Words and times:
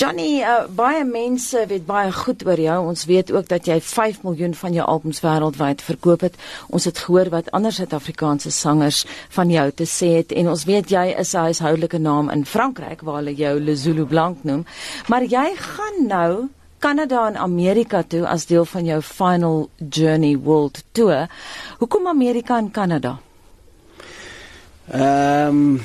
Johnny, 0.00 0.40
uh, 0.40 0.64
baie 0.72 1.02
mense 1.04 1.60
weet 1.68 1.82
baie 1.84 2.08
goed 2.16 2.40
oor 2.48 2.56
jou. 2.56 2.76
Ons 2.88 3.02
weet 3.04 3.28
ook 3.34 3.50
dat 3.50 3.66
jy 3.68 3.74
5 3.84 4.22
miljoen 4.24 4.54
van 4.56 4.72
jou 4.72 4.86
albums 4.88 5.18
wêreldwyd 5.20 5.82
verkoop 5.84 6.24
het. 6.24 6.38
Ons 6.72 6.86
het 6.88 7.02
gehoor 7.04 7.28
wat 7.34 7.50
ander 7.52 7.74
Suid-Afrikaanse 7.76 8.48
sangers 8.48 9.02
van 9.36 9.52
jou 9.52 9.66
te 9.76 9.84
sê 9.84 10.08
het 10.22 10.32
en 10.32 10.48
ons 10.48 10.64
weet 10.64 10.88
jy 10.88 11.04
is 11.20 11.34
'n 11.34 11.44
huishoudelike 11.50 12.00
naam 12.00 12.32
in 12.32 12.46
Frankryk 12.46 13.04
waar 13.04 13.20
hulle 13.20 13.34
jou 13.34 13.60
Le 13.60 13.76
Zulu 13.76 14.06
Blanc 14.06 14.38
noem. 14.42 14.64
Maar 15.08 15.22
jy 15.22 15.52
gaan 15.56 16.06
nou 16.06 16.48
Kanada 16.78 17.26
en 17.26 17.36
Amerika 17.36 18.02
toe 18.02 18.26
as 18.26 18.46
deel 18.46 18.64
van 18.64 18.84
jou 18.84 19.02
Final 19.02 19.68
Journey 19.90 20.38
World 20.38 20.82
Tour. 20.92 21.28
Hoekom 21.78 22.06
Amerika 22.06 22.56
en 22.56 22.70
Kanada? 22.70 23.18
Ehm 24.88 25.48
um, 25.48 25.80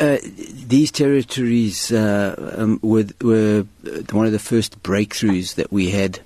uh, 0.00 0.18
these 0.66 0.90
territories 0.90 1.92
uh, 1.92 2.54
um, 2.56 2.78
were, 2.82 3.06
were 3.20 3.66
one 4.10 4.26
of 4.26 4.32
the 4.32 4.38
first 4.38 4.82
breakthroughs 4.82 5.54
that 5.54 5.72
we 5.72 5.90
had 5.90 6.20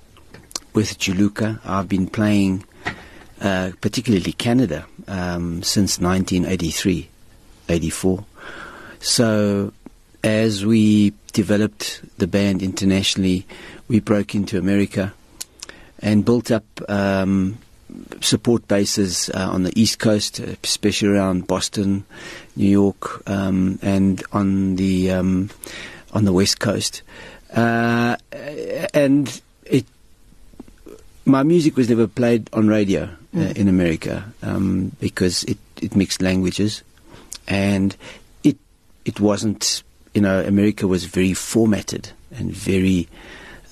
with 0.73 0.97
Juluka. 0.99 1.59
I've 1.65 1.87
been 1.87 2.07
playing, 2.07 2.63
uh, 3.41 3.71
particularly 3.81 4.33
Canada, 4.33 4.85
um, 5.07 5.63
since 5.63 5.99
1983, 5.99 7.09
84. 7.69 8.25
So 8.99 9.73
as 10.23 10.65
we 10.65 11.13
developed 11.33 12.01
the 12.17 12.27
band 12.27 12.61
internationally, 12.61 13.45
we 13.87 13.99
broke 13.99 14.35
into 14.35 14.57
America 14.57 15.13
and 15.99 16.25
built 16.25 16.51
up 16.51 16.65
um, 16.89 17.57
support 18.21 18.67
bases 18.67 19.29
uh, 19.33 19.49
on 19.51 19.63
the 19.63 19.79
East 19.79 19.99
Coast, 19.99 20.39
especially 20.39 21.09
around 21.09 21.47
Boston, 21.47 22.05
New 22.55 22.69
York, 22.69 23.27
um, 23.29 23.79
and 23.81 24.23
on 24.31 24.75
the 24.75 25.11
um, 25.11 25.49
on 26.13 26.25
the 26.25 26.33
West 26.33 26.59
Coast. 26.59 27.01
Uh, 27.53 28.15
and 28.93 29.41
it, 29.65 29.85
my 31.25 31.43
music 31.43 31.75
was 31.75 31.89
never 31.89 32.07
played 32.07 32.49
on 32.53 32.67
radio 32.67 33.03
uh, 33.03 33.37
mm. 33.37 33.57
in 33.57 33.67
America 33.67 34.31
um, 34.43 34.91
because 34.99 35.43
it, 35.45 35.57
it 35.81 35.95
mixed 35.95 36.21
languages, 36.21 36.83
and 37.47 37.95
it 38.43 38.57
it 39.05 39.19
wasn't. 39.19 39.83
You 40.13 40.21
know, 40.21 40.43
America 40.43 40.87
was 40.87 41.05
very 41.05 41.35
formatted 41.35 42.09
and 42.31 42.51
very 42.51 43.07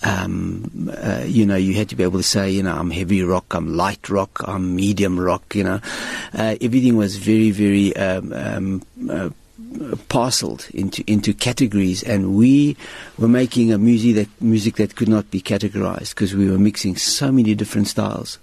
um, 0.03 0.91
uh, 0.95 1.23
you 1.25 1.45
know, 1.45 1.55
you 1.55 1.73
had 1.73 1.89
to 1.89 1.95
be 1.95 2.03
able 2.03 2.19
to 2.19 2.23
say, 2.23 2.51
you 2.51 2.63
know, 2.63 2.75
I'm 2.75 2.91
heavy 2.91 3.23
rock, 3.23 3.53
I'm 3.53 3.75
light 3.75 4.09
rock, 4.09 4.41
I'm 4.47 4.75
medium 4.75 5.19
rock, 5.19 5.55
you 5.55 5.63
know. 5.63 5.79
Uh, 6.33 6.55
everything 6.61 6.97
was 6.97 7.17
very, 7.17 7.51
very 7.51 7.95
um, 7.95 8.33
um, 8.33 8.81
uh, 9.09 9.29
parceled 10.09 10.67
into 10.73 11.03
into 11.07 11.33
categories, 11.33 12.03
and 12.03 12.35
we 12.35 12.77
were 13.17 13.27
making 13.27 13.73
a 13.73 13.77
music 13.77 14.15
that 14.15 14.29
music 14.41 14.75
that 14.75 14.95
could 14.95 15.09
not 15.09 15.29
be 15.31 15.41
categorized 15.41 16.09
because 16.09 16.35
we 16.35 16.49
were 16.49 16.59
mixing 16.59 16.95
so 16.95 17.31
many 17.31 17.55
different 17.55 17.87
styles. 17.87 18.39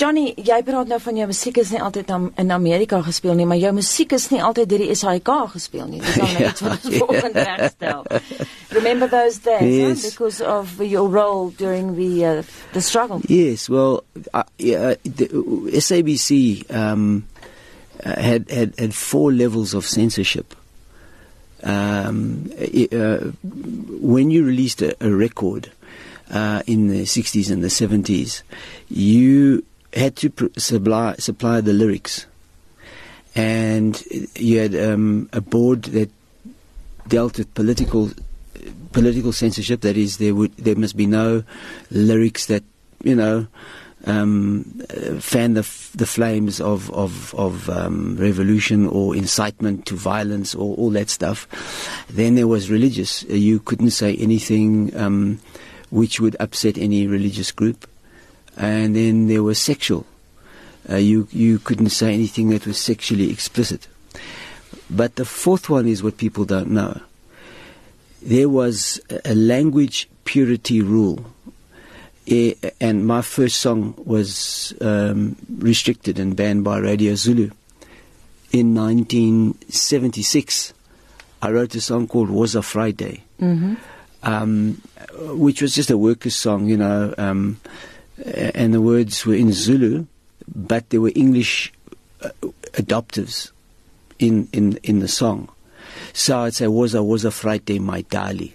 Johnny, 0.00 0.30
jy 0.36 0.62
praat 0.64 0.88
nou 0.88 0.96
van 1.02 1.16
jou 1.18 1.26
musiek 1.28 1.58
is 1.60 1.70
nie 1.74 1.80
altyd 1.82 2.08
in 2.40 2.52
Amerika 2.54 3.02
gespeel 3.04 3.34
nie, 3.36 3.44
maar 3.48 3.58
jou 3.60 3.72
musiek 3.76 4.12
is 4.16 4.30
nie 4.32 4.40
altyd 4.40 4.70
deur 4.70 4.84
die 4.86 4.96
SAUK 4.96 5.30
gespeel 5.52 5.90
nie. 5.90 6.00
Dis 6.00 6.16
dan 6.16 6.32
net 6.38 6.62
wat 6.64 6.86
ons 6.88 6.96
volgende 7.02 7.44
herstel. 7.44 8.06
Remember 8.72 9.08
those 9.08 9.38
days 9.38 9.76
yes. 9.76 10.02
huh? 10.02 10.10
because 10.10 10.40
of 10.40 10.80
your 10.80 11.08
role 11.08 11.50
during 11.50 11.96
the 11.96 12.24
uh, 12.24 12.42
the 12.72 12.80
struggle. 12.80 13.20
Yes, 13.26 13.68
well, 13.68 14.04
uh, 14.32 14.44
yeah, 14.58 14.94
the 15.02 15.26
SABC 15.26 16.72
um, 16.72 17.26
uh, 18.04 18.20
had, 18.20 18.48
had 18.50 18.78
had 18.78 18.94
four 18.94 19.32
levels 19.32 19.74
of 19.74 19.84
censorship. 19.84 20.54
Um, 21.62 22.50
uh, 22.92 23.18
when 24.00 24.30
you 24.30 24.44
released 24.44 24.82
a, 24.82 24.96
a 25.04 25.10
record 25.10 25.70
uh, 26.30 26.62
in 26.66 26.88
the 26.88 27.02
60s 27.02 27.50
and 27.50 27.62
the 27.62 27.68
70s, 27.68 28.42
you 28.88 29.62
had 29.92 30.16
to 30.16 30.30
pr- 30.30 30.46
supply 30.56 31.16
supply 31.16 31.60
the 31.60 31.72
lyrics, 31.72 32.26
and 33.34 34.02
you 34.36 34.58
had 34.60 34.74
um, 34.76 35.28
a 35.32 35.40
board 35.40 35.82
that 35.84 36.10
dealt 37.08 37.36
with 37.38 37.52
political 37.54 38.10
political 38.92 39.32
censorship. 39.32 39.80
That 39.82 39.96
is, 39.96 40.18
there 40.18 40.34
would 40.34 40.56
there 40.56 40.76
must 40.76 40.96
be 40.96 41.06
no 41.06 41.44
lyrics 41.90 42.46
that 42.46 42.64
you 43.02 43.14
know 43.14 43.46
um, 44.06 44.64
fan 45.20 45.54
the 45.54 45.60
f- 45.60 45.90
the 45.94 46.06
flames 46.06 46.60
of 46.60 46.90
of 46.92 47.34
of 47.34 47.68
um, 47.70 48.16
revolution 48.16 48.86
or 48.86 49.14
incitement 49.14 49.86
to 49.86 49.94
violence 49.94 50.54
or 50.54 50.76
all 50.76 50.90
that 50.90 51.10
stuff. 51.10 51.46
Then 52.08 52.34
there 52.34 52.48
was 52.48 52.70
religious. 52.70 53.22
You 53.24 53.60
couldn't 53.60 53.90
say 53.90 54.16
anything 54.16 54.96
um, 54.96 55.40
which 55.90 56.20
would 56.20 56.36
upset 56.40 56.78
any 56.78 57.06
religious 57.06 57.52
group 57.52 57.86
and 58.56 58.94
then 58.94 59.26
there 59.26 59.42
was 59.42 59.58
sexual. 59.58 60.06
Uh, 60.88 60.96
you 60.96 61.28
you 61.30 61.58
couldn't 61.58 61.90
say 61.90 62.12
anything 62.12 62.50
that 62.50 62.66
was 62.66 62.78
sexually 62.78 63.30
explicit. 63.30 63.88
But 64.90 65.16
the 65.16 65.24
fourth 65.24 65.68
one 65.68 65.86
is 65.86 66.02
what 66.02 66.16
people 66.16 66.44
don't 66.44 66.70
know. 66.70 67.00
There 68.22 68.48
was 68.48 69.00
a 69.24 69.34
language 69.34 70.08
purity 70.24 70.82
rule, 70.82 71.24
and 72.80 73.06
my 73.06 73.22
first 73.22 73.60
song 73.60 73.94
was 73.96 74.74
um, 74.80 75.36
restricted 75.58 76.18
and 76.18 76.36
banned 76.36 76.64
by 76.64 76.78
Radio 76.78 77.14
Zulu. 77.14 77.50
In 78.52 78.74
1976, 78.74 80.74
I 81.42 81.50
wrote 81.50 81.74
a 81.74 81.80
song 81.80 82.08
called 82.08 82.28
"Woza 82.28 82.62
Friday," 82.62 83.24
mm-hmm. 83.40 83.74
um, 84.22 84.82
which 85.38 85.62
was 85.62 85.74
just 85.74 85.90
a 85.90 85.96
workers' 85.96 86.36
song, 86.36 86.66
you 86.66 86.76
know. 86.76 87.14
Um, 87.16 87.58
and 88.24 88.74
the 88.74 88.80
words 88.80 89.24
were 89.24 89.34
in 89.34 89.52
Zulu, 89.52 90.06
but 90.54 90.90
there 90.90 91.00
were 91.00 91.12
English 91.14 91.72
uh, 92.22 92.30
adoptives 92.74 93.50
in, 94.18 94.48
in, 94.52 94.78
in 94.82 95.00
the 95.00 95.08
song. 95.08 95.48
So 96.12 96.40
I'd 96.40 96.54
say, 96.54 96.66
was 96.66 96.94
a, 96.94 97.02
was 97.02 97.24
a 97.24 97.30
Friday, 97.30 97.78
my 97.78 98.02
darling. 98.02 98.52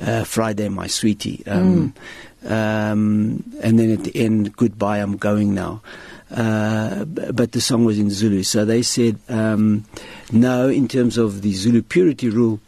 Uh, 0.00 0.24
Friday, 0.24 0.68
my 0.68 0.88
sweetie. 0.88 1.44
Um, 1.46 1.94
mm. 2.42 2.50
um, 2.50 3.44
and 3.62 3.78
then 3.78 3.92
at 3.92 4.02
the 4.02 4.16
end, 4.16 4.56
goodbye, 4.56 4.98
I'm 4.98 5.16
going 5.16 5.54
now. 5.54 5.82
Uh, 6.30 7.04
but 7.04 7.52
the 7.52 7.60
song 7.60 7.84
was 7.84 7.98
in 7.98 8.10
Zulu. 8.10 8.42
So 8.42 8.64
they 8.64 8.82
said, 8.82 9.18
um, 9.28 9.84
no, 10.32 10.68
in 10.68 10.88
terms 10.88 11.16
of 11.16 11.42
the 11.42 11.52
Zulu 11.52 11.82
purity 11.82 12.28
rule, 12.28 12.58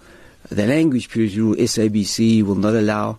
the 0.51 0.67
language 0.67 1.09
purity 1.09 1.41
rule, 1.41 1.57
SABC 1.57 2.45
will 2.45 2.55
not 2.55 2.75
allow 2.75 3.19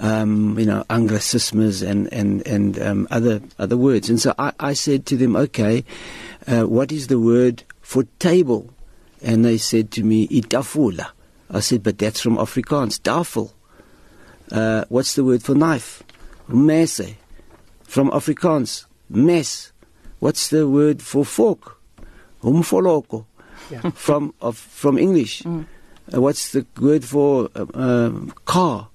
um, 0.00 0.58
you 0.58 0.66
know, 0.66 0.84
anglicisms 0.90 1.86
and 1.86 2.12
and 2.12 2.46
and 2.46 2.80
um, 2.80 3.08
other 3.10 3.40
other 3.58 3.76
words. 3.76 4.10
And 4.10 4.20
so 4.20 4.34
I, 4.38 4.52
I 4.60 4.72
said 4.74 5.06
to 5.06 5.16
them, 5.16 5.36
okay, 5.36 5.84
uh, 6.46 6.64
what 6.64 6.92
is 6.92 7.06
the 7.06 7.18
word 7.18 7.62
for 7.80 8.04
table? 8.18 8.68
And 9.26 9.44
they 9.44 9.58
said 9.58 9.90
to 9.90 10.04
me, 10.04 10.28
itafula. 10.28 11.10
I 11.50 11.58
said, 11.58 11.82
but 11.82 11.98
that's 11.98 12.20
from 12.20 12.36
Afrikaans, 12.36 13.00
tafel. 13.00 13.52
Uh, 14.52 14.84
what's 14.88 15.16
the 15.16 15.24
word 15.24 15.42
for 15.42 15.56
knife? 15.56 16.04
Messe. 16.46 17.16
From 17.82 18.08
Afrikaans, 18.12 18.86
mes. 19.10 19.72
What's 20.20 20.48
the 20.50 20.68
word 20.68 21.02
for 21.02 21.24
fork? 21.24 21.76
Umfoloko. 22.40 23.26
Yeah. 23.68 23.90
From 23.94 24.32
of, 24.40 24.56
from 24.56 24.96
English. 24.96 25.42
Mm. 25.42 25.66
Uh, 26.14 26.20
what's 26.20 26.52
the 26.52 26.64
word 26.80 27.04
for 27.04 27.48
uh, 27.56 27.66
um, 27.74 28.32
car? 28.44 28.88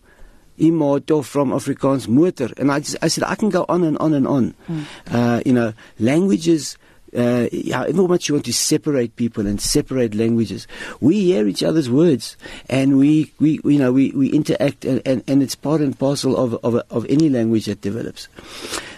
imoto 0.58 1.26
from 1.26 1.50
Afrikaans 1.50 2.08
motor. 2.08 2.50
And 2.58 2.72
I, 2.72 2.80
just, 2.80 2.96
I 3.02 3.08
said, 3.08 3.24
I 3.24 3.36
can 3.36 3.50
go 3.50 3.66
on 3.68 3.84
and 3.84 3.98
on 3.98 4.14
and 4.14 4.28
on. 4.28 4.54
Mm. 4.70 4.86
Uh, 5.10 5.42
you 5.46 5.54
know, 5.54 5.74
languages, 6.00 6.78
uh, 7.16 7.48
however 7.72 8.08
much 8.08 8.30
you 8.30 8.36
want 8.36 8.46
to 8.46 8.54
separate 8.54 9.16
people 9.16 9.46
and 9.46 9.60
separate 9.60 10.16
languages, 10.16 10.68
we 11.00 11.20
hear 11.22 11.48
each 11.48 11.64
other's 11.64 11.90
words 11.90 12.38
and 12.70 12.98
we, 12.98 13.32
we 13.40 13.60
you 13.66 13.80
know, 13.80 13.92
we, 13.92 14.12
we 14.12 14.30
interact 14.30 14.86
and, 14.86 15.02
and, 15.06 15.24
and 15.28 15.44
it's 15.44 15.56
part 15.56 15.82
and 15.82 15.98
parcel 15.98 16.38
of, 16.38 16.54
of, 16.64 16.76
of 16.90 17.06
any 17.10 17.30
language 17.30 17.66
that 17.66 17.82
develops. 17.82 18.28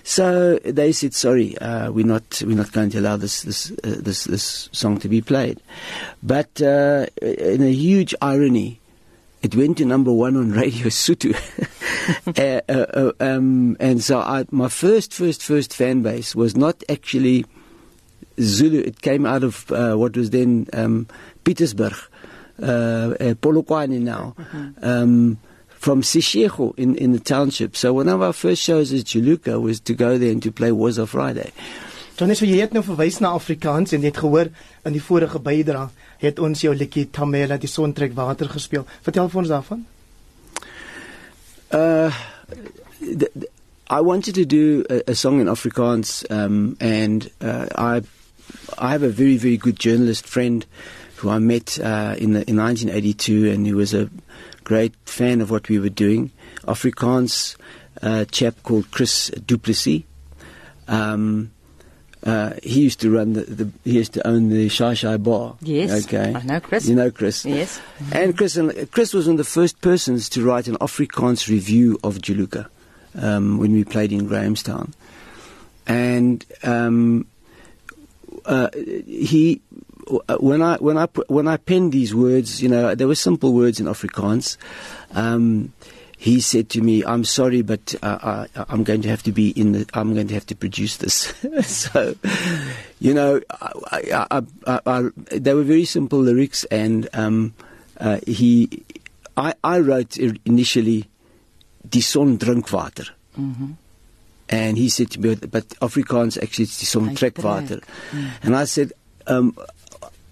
So 0.04 0.58
they 0.60 0.92
said, 0.92 1.14
sorry, 1.14 1.58
uh, 1.60 1.92
we're 1.92 2.06
not, 2.06 2.42
we're 2.46 2.58
not 2.58 2.72
going 2.72 2.90
to 2.92 3.00
allow 3.00 3.18
this, 3.18 3.44
this, 3.44 3.72
uh, 3.72 3.76
this, 3.84 4.26
this 4.26 4.70
song 4.72 5.00
to 5.00 5.08
be 5.08 5.22
played. 5.22 5.62
But, 6.22 6.62
uh, 6.62 7.08
in 7.22 7.64
a 7.64 7.72
huge 7.72 8.14
irony, 8.22 8.82
it 9.44 9.56
went 9.56 9.78
to 9.78 9.86
number 9.86 10.12
one 10.12 10.38
on 10.38 10.52
Radio 10.52 10.88
Sutu. 10.88 11.36
uh, 12.38 12.62
uh, 12.72 12.86
uh, 12.94 13.12
um, 13.20 13.76
and 13.80 14.02
so 14.02 14.20
I, 14.20 14.46
my 14.52 14.70
first, 14.70 15.14
first, 15.14 15.44
first 15.44 15.74
fan 15.74 16.02
base 16.02 16.34
was 16.34 16.56
not 16.56 16.82
actually 16.90 17.46
Zulu. 18.40 18.80
It 18.80 19.02
came 19.02 19.26
out 19.26 19.44
of 19.44 19.72
uh, 19.72 19.96
what 19.96 20.16
was 20.16 20.30
then 20.30 20.68
um, 20.74 21.08
Petersburg, 21.44 21.94
uh, 22.62 22.66
uh, 22.66 23.34
Polokwane 23.36 24.00
now. 24.02 24.36
Mm-hmm. 24.38 24.86
Um, 24.86 25.38
from 25.84 26.02
Sishego 26.02 26.74
in, 26.78 26.96
in 26.96 27.12
the 27.12 27.20
township. 27.20 27.76
So 27.76 27.92
one 27.92 28.08
of 28.08 28.22
our 28.22 28.32
first 28.32 28.62
shows 28.62 28.94
as 28.94 29.04
Juluka 29.04 29.62
was 29.62 29.82
to 29.82 29.94
go 29.94 30.18
there 30.18 30.32
and 30.32 30.42
to 30.44 30.50
play 30.50 30.72
Was 30.72 30.98
of 30.98 31.10
Friday. 31.10 31.52
Johnny, 32.16 32.36
so 32.36 32.46
jy 32.46 32.62
het 32.62 32.72
nou 32.72 32.84
verwys 32.86 33.18
na 33.20 33.34
Afrikaans 33.36 33.92
en 33.92 34.00
jy 34.00 34.12
het 34.14 34.22
gehoor 34.22 34.48
in 34.86 34.96
die 34.96 35.02
vorige 35.04 35.42
bydrae 35.44 35.90
het 36.22 36.40
ons 36.40 36.62
jou 36.64 36.72
liedjie 36.72 37.10
Tamela 37.12 37.58
die 37.60 37.68
son 37.68 37.92
trek 37.92 38.14
water 38.16 38.48
gespeel. 38.48 38.86
Vertel 39.04 39.28
vir 39.34 39.42
ons 39.42 39.52
daarvan. 39.52 39.82
Uh, 41.74 42.14
the, 43.02 43.28
the, 43.34 43.50
I 43.90 44.00
wanted 44.00 44.36
to 44.36 44.46
do 44.46 44.86
a, 44.90 45.02
a 45.12 45.16
song 45.16 45.42
in 45.42 45.48
Afrikaans, 45.48 46.24
um, 46.32 46.78
and 46.80 47.30
uh, 47.42 47.68
I, 47.76 48.02
I 48.78 48.92
have 48.92 49.04
a 49.04 49.10
very, 49.10 49.38
very 49.38 49.58
good 49.58 49.80
journalist 49.80 50.26
friend 50.26 50.66
who 51.18 51.30
I 51.30 51.40
met 51.40 51.80
uh, 51.80 52.16
in, 52.18 52.34
the, 52.34 52.48
in 52.50 52.58
1982, 52.58 53.50
and 53.50 53.66
who 53.66 53.78
was 53.78 53.94
a 53.94 54.10
great 54.64 54.94
fan 55.06 55.42
of 55.42 55.52
what 55.52 55.70
we 55.70 55.80
were 55.80 55.90
doing. 55.90 56.32
Afrikaans 56.64 57.56
uh, 58.02 58.26
chap 58.26 58.56
called 58.64 58.92
Chris 58.92 59.30
Duplessis. 59.30 60.04
Um, 60.88 61.52
uh, 62.26 62.54
he 62.64 62.82
used 62.82 63.02
to 63.02 63.10
run 63.10 63.34
the, 63.34 63.42
the, 63.42 63.72
he 63.84 63.96
used 63.96 64.14
to 64.14 64.26
own 64.26 64.50
the 64.50 64.70
Shy 64.70 64.94
Shy 64.94 65.18
bar. 65.18 65.56
Yes. 65.62 66.06
Okay. 66.06 66.34
I 66.34 66.42
know 66.44 66.60
Chris. 66.62 66.88
You 66.88 66.96
know 66.96 67.12
Chris. 67.12 67.44
Yes. 67.46 67.82
And 68.14 68.38
Chris 68.38 68.56
and 68.56 68.90
Chris 68.92 69.14
was 69.14 69.28
one 69.28 69.34
of 69.34 69.38
the 69.38 69.44
first 69.44 69.82
persons 69.82 70.30
to 70.30 70.44
write 70.44 70.68
an 70.68 70.76
Afrikaans 70.78 71.50
review 71.50 72.00
of 72.04 72.20
Juluka 72.20 72.68
um, 73.16 73.58
when 73.58 73.74
we 73.74 73.84
played 73.84 74.14
in 74.14 74.28
Grahamstown, 74.28 74.94
and 75.86 76.46
um, 76.64 77.28
uh, 78.46 78.70
he. 78.76 79.62
When 80.40 80.62
I 80.62 80.76
when 80.78 80.98
I 80.98 81.08
when 81.28 81.48
I 81.48 81.56
penned 81.56 81.94
these 81.94 82.14
words, 82.14 82.62
you 82.62 82.68
know, 82.68 82.94
there 82.94 83.08
were 83.08 83.16
simple 83.16 83.54
words 83.54 83.80
in 83.80 83.86
Afrikaans. 83.86 84.58
Um, 85.12 85.72
he 86.24 86.40
said 86.40 86.70
to 86.70 86.82
me, 86.82 87.04
"I'm 87.04 87.26
sorry, 87.26 87.62
but 87.64 87.96
uh, 88.02 88.48
I, 88.56 88.74
am 88.74 88.86
going 88.86 89.02
to 89.02 89.10
have 89.10 89.24
to 89.24 89.34
be 89.34 89.50
in 89.50 89.74
the. 89.74 89.90
I'm 89.94 90.14
going 90.14 90.30
to 90.30 90.34
have 90.34 90.46
to 90.48 90.56
produce 90.56 90.96
this." 90.98 91.34
so, 91.68 92.16
you 93.00 93.14
know, 93.14 93.42
I, 93.52 94.26
I, 94.32 94.80
I, 94.86 95.10
they 95.32 95.54
were 95.54 95.64
very 95.64 95.84
simple 95.84 96.20
lyrics, 96.20 96.64
and 96.66 97.10
um, 97.12 97.54
uh, 98.00 98.20
he, 98.26 98.86
I, 99.36 99.80
wrote 99.80 100.18
initially, 100.18 101.10
"Die 101.90 102.00
son 102.00 102.38
drink 102.38 102.72
water," 102.72 103.04
mm-hmm. 103.38 103.74
And 104.54 104.78
he 104.78 104.88
said 104.88 105.10
to 105.12 105.20
me, 105.20 105.34
"But 105.34 105.70
Afrikaans 105.82 106.42
actually 106.42 106.66
it's 106.66 106.80
die 106.80 106.86
son 106.86 107.16
trek 107.16 107.40
water," 107.40 107.82
mm. 108.12 108.30
and 108.44 108.56
I 108.56 108.66
said. 108.66 108.94
Um, 109.26 109.58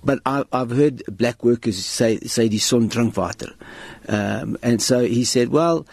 but 0.04 0.20
I, 0.26 0.44
have 0.52 0.72
heard 0.72 1.04
black 1.08 1.44
workers 1.44 1.78
say 1.86 2.20
say 2.20 2.50
die 2.50 2.58
son 2.58 2.88
drink 2.88 3.18
water, 3.18 3.54
um, 4.08 4.58
and 4.62 4.82
so 4.82 5.04
he 5.04 5.26
said, 5.26 5.50
well. 5.50 5.86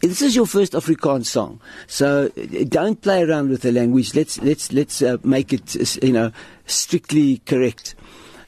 This 0.00 0.20
is 0.20 0.36
your 0.36 0.44
first 0.44 0.74
Afrikaans 0.74 1.24
song, 1.24 1.62
so 1.86 2.28
don't 2.68 3.00
play 3.00 3.22
around 3.22 3.48
with 3.48 3.62
the 3.62 3.72
language. 3.72 4.14
Let's 4.14 4.36
let's 4.42 4.70
let's 4.70 5.00
uh, 5.00 5.16
make 5.24 5.50
it 5.50 5.74
you 6.02 6.12
know 6.12 6.30
strictly 6.66 7.38
correct. 7.46 7.94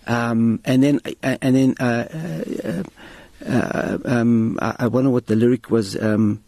Um, 0.07 0.61
and 0.67 0.83
then 0.83 1.01
and 1.23 1.57
then 1.57 1.75
uh, 1.81 2.05
uh, 2.13 2.83
uh 3.49 3.99
um, 4.05 4.59
I, 4.61 4.77
I, 4.81 4.87
wonder 4.89 5.09
what 5.09 5.29
the 5.29 5.37
lyric 5.37 5.71
was. 5.71 5.97
Um, 5.97 6.45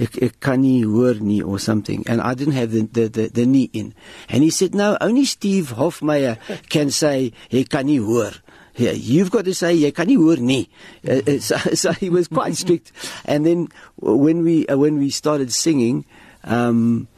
ek, 0.00 0.16
ek 0.22 0.40
kan 0.40 0.62
nie 0.64 0.82
hoor 0.88 1.20
nie 1.20 1.42
or 1.42 1.58
something. 1.58 2.04
And 2.08 2.20
I 2.20 2.34
didn't 2.34 2.56
have 2.56 2.72
the 2.72 2.82
the 2.88 3.08
the, 3.08 3.24
the 3.28 3.46
knee 3.46 3.70
in. 3.72 3.94
And 4.28 4.42
he 4.42 4.50
said 4.50 4.74
no 4.74 4.96
only 5.00 5.24
Steve 5.24 5.74
Hofmeyr 5.76 6.38
can 6.68 6.90
say 6.90 7.32
ek 7.52 7.68
kan 7.68 7.86
nie 7.86 8.00
hoor. 8.00 8.32
Yeah, 8.76 8.92
you've 8.92 9.30
got 9.30 9.44
to 9.44 9.54
say 9.54 9.74
jy 9.74 9.90
kan 9.92 10.08
nie 10.08 10.16
nie. 10.16 10.70
Uh, 11.06 11.20
uh, 11.26 11.38
so, 11.74 11.92
he 11.92 12.08
was 12.08 12.28
quite 12.28 12.56
strict. 12.56 12.92
And 13.24 13.44
then 13.44 13.68
when 13.96 14.42
we 14.42 14.66
uh, 14.66 14.78
when 14.78 14.98
we 14.98 15.10
started 15.10 15.52
singing 15.52 16.06
um, 16.44 17.08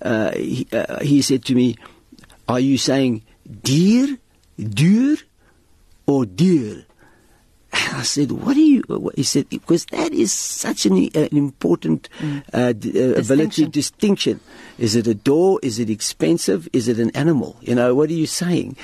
uh, 0.00 0.32
he, 0.32 0.66
uh, 0.72 1.00
he 1.00 1.22
said 1.22 1.44
to 1.46 1.54
me 1.54 1.76
are 2.48 2.60
you 2.60 2.76
saying 2.76 3.22
dier 3.46 4.18
duur 4.58 5.22
or 6.06 6.26
duur 6.26 6.84
I 7.92 8.02
said, 8.02 8.32
"What 8.32 8.54
do 8.54 8.60
you?" 8.60 9.10
He 9.16 9.22
said, 9.22 9.48
"Because 9.48 9.86
that 9.86 10.12
is 10.12 10.32
such 10.32 10.86
an, 10.86 11.10
uh, 11.14 11.20
an 11.20 11.36
important 11.36 12.08
mm. 12.18 12.42
uh, 12.52 12.72
d- 12.72 12.92
uh, 13.00 13.18
ability 13.18 13.66
distinction. 13.66 14.40
Is 14.78 14.96
it 14.96 15.06
a 15.06 15.14
door? 15.14 15.58
Is 15.62 15.78
it 15.78 15.88
expensive? 15.88 16.68
Is 16.72 16.88
it 16.88 16.98
an 16.98 17.10
animal? 17.10 17.56
You 17.60 17.74
know, 17.74 17.94
what 17.94 18.10
are 18.10 18.14
you 18.14 18.26
saying?" 18.26 18.76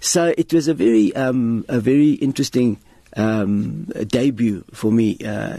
So 0.00 0.34
it 0.36 0.52
was 0.52 0.66
a 0.66 0.74
very, 0.74 1.14
um, 1.14 1.64
a 1.68 1.78
very 1.78 2.12
interesting 2.12 2.78
um, 3.16 3.84
debut 4.06 4.64
for 4.72 4.90
me 4.90 5.18
uh, 5.24 5.58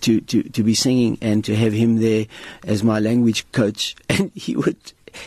to, 0.00 0.20
to 0.20 0.42
to 0.42 0.62
be 0.62 0.74
singing 0.74 1.18
and 1.20 1.44
to 1.44 1.54
have 1.54 1.72
him 1.72 2.00
there 2.00 2.26
as 2.64 2.82
my 2.82 2.98
language 2.98 3.50
coach, 3.52 3.96
and 4.08 4.32
he 4.34 4.56
would. 4.56 4.76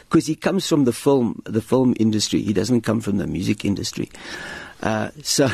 Because 0.07 0.27
he 0.27 0.35
comes 0.35 0.67
from 0.67 0.85
the 0.85 0.93
film, 0.93 1.41
the 1.45 1.61
film 1.61 1.95
industry. 1.99 2.41
He 2.41 2.53
doesn't 2.53 2.81
come 2.81 3.01
from 3.01 3.17
the 3.17 3.27
music 3.27 3.65
industry. 3.65 4.09
Uh, 4.81 5.09
so 5.21 5.47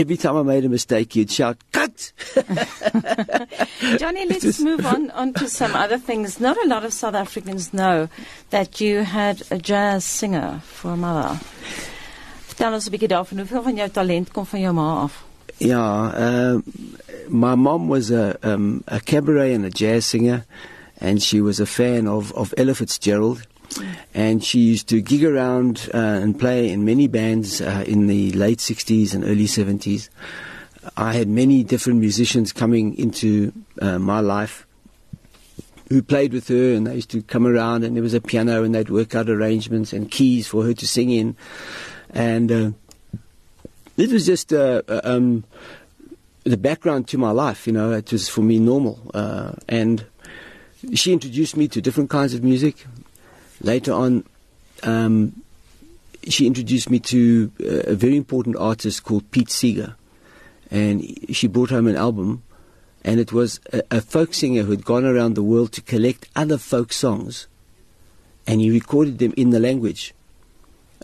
every 0.00 0.16
time 0.16 0.36
I 0.36 0.42
made 0.42 0.64
a 0.64 0.68
mistake, 0.68 1.12
he'd 1.12 1.30
shout, 1.30 1.58
"Cut!" 1.72 2.12
Johnny, 4.00 4.26
let's 4.26 4.58
move 4.60 4.84
on 4.86 5.10
on 5.10 5.34
to 5.34 5.48
some 5.48 5.76
other 5.76 5.98
things. 5.98 6.40
Not 6.40 6.56
a 6.64 6.66
lot 6.66 6.84
of 6.84 6.92
South 6.92 7.14
Africans 7.14 7.72
know 7.72 8.08
that 8.48 8.80
you 8.80 9.04
had 9.04 9.42
a 9.50 9.58
jazz 9.58 10.04
singer 10.04 10.60
for 10.64 10.92
a 10.92 10.96
mother. 10.96 11.38
Vertel 12.48 12.72
ons 12.74 12.86
'n 12.88 12.92
bietjie 12.92 13.12
daarvan. 13.12 13.38
Hoeveel 13.38 13.62
van 13.62 13.76
jou 13.76 13.88
talent 13.88 14.32
kom 14.32 14.46
van 14.46 14.60
jou 14.60 14.72
ma 14.74 15.02
af? 15.02 15.24
Yeah, 15.58 16.12
uh, 16.24 16.60
my 17.28 17.54
mom 17.54 17.88
was 17.88 18.10
a 18.10 18.36
um, 18.42 18.82
a 18.88 19.00
cabaret 19.00 19.52
and 19.54 19.64
a 19.64 19.70
jazz 19.70 20.06
singer, 20.06 20.44
and 21.00 21.22
she 21.22 21.40
was 21.40 21.60
a 21.60 21.66
fan 21.66 22.08
of 22.08 22.32
of 22.32 22.54
Ella 22.56 22.74
Fitzgerald 22.74 23.46
and 24.14 24.42
she 24.44 24.60
used 24.60 24.88
to 24.88 25.00
gig 25.00 25.24
around 25.24 25.88
uh, 25.94 25.96
and 25.96 26.38
play 26.38 26.70
in 26.70 26.84
many 26.84 27.06
bands 27.08 27.60
uh, 27.60 27.84
in 27.86 28.06
the 28.06 28.32
late 28.32 28.58
60s 28.58 29.14
and 29.14 29.24
early 29.24 29.46
70s. 29.46 30.08
I 30.96 31.12
had 31.12 31.28
many 31.28 31.62
different 31.62 32.00
musicians 32.00 32.52
coming 32.52 32.96
into 32.96 33.52
uh, 33.80 33.98
my 33.98 34.20
life 34.20 34.66
who 35.88 36.02
played 36.02 36.32
with 36.32 36.48
her, 36.48 36.72
and 36.74 36.86
they 36.86 36.94
used 36.94 37.10
to 37.10 37.20
come 37.22 37.46
around, 37.46 37.82
and 37.82 37.96
there 37.96 38.02
was 38.02 38.14
a 38.14 38.20
piano, 38.20 38.62
and 38.62 38.74
they'd 38.74 38.90
work 38.90 39.14
out 39.14 39.28
arrangements 39.28 39.92
and 39.92 40.10
keys 40.10 40.46
for 40.46 40.64
her 40.64 40.72
to 40.72 40.86
sing 40.86 41.10
in. 41.10 41.36
And 42.10 42.52
uh, 42.52 42.70
it 43.96 44.10
was 44.10 44.24
just 44.24 44.52
uh, 44.52 44.82
uh, 44.88 45.00
um, 45.02 45.44
the 46.44 46.56
background 46.56 47.08
to 47.08 47.18
my 47.18 47.32
life, 47.32 47.66
you 47.66 47.72
know, 47.72 47.92
it 47.92 48.12
was 48.12 48.28
for 48.28 48.40
me 48.40 48.58
normal. 48.58 49.10
and 49.68 50.06
she 50.94 51.12
introduced 51.12 51.56
me 51.56 51.68
to 51.68 51.82
different 51.82 52.08
kinds 52.08 52.32
of 52.32 52.42
music. 52.42 52.86
Later 53.60 53.92
on, 53.92 54.24
um, 54.82 55.42
she 56.26 56.46
introduced 56.46 56.90
me 56.90 56.98
to 57.00 57.52
a 57.60 57.94
very 57.94 58.16
important 58.16 58.56
artist 58.56 59.04
called 59.04 59.30
Pete 59.30 59.50
Seeger, 59.50 59.96
and 60.70 61.02
she 61.34 61.46
brought 61.46 61.70
home 61.70 61.86
an 61.86 61.96
album, 61.96 62.42
and 63.04 63.20
it 63.20 63.32
was 63.32 63.60
a, 63.72 63.82
a 63.90 64.00
folk 64.00 64.34
singer 64.34 64.62
who 64.62 64.70
had 64.70 64.84
gone 64.84 65.04
around 65.04 65.34
the 65.34 65.42
world 65.42 65.72
to 65.72 65.82
collect 65.82 66.28
other 66.36 66.58
folk 66.58 66.92
songs, 66.92 67.46
and 68.46 68.60
he 68.60 68.70
recorded 68.70 69.18
them 69.18 69.34
in 69.36 69.50
the 69.50 69.60
language 69.60 70.14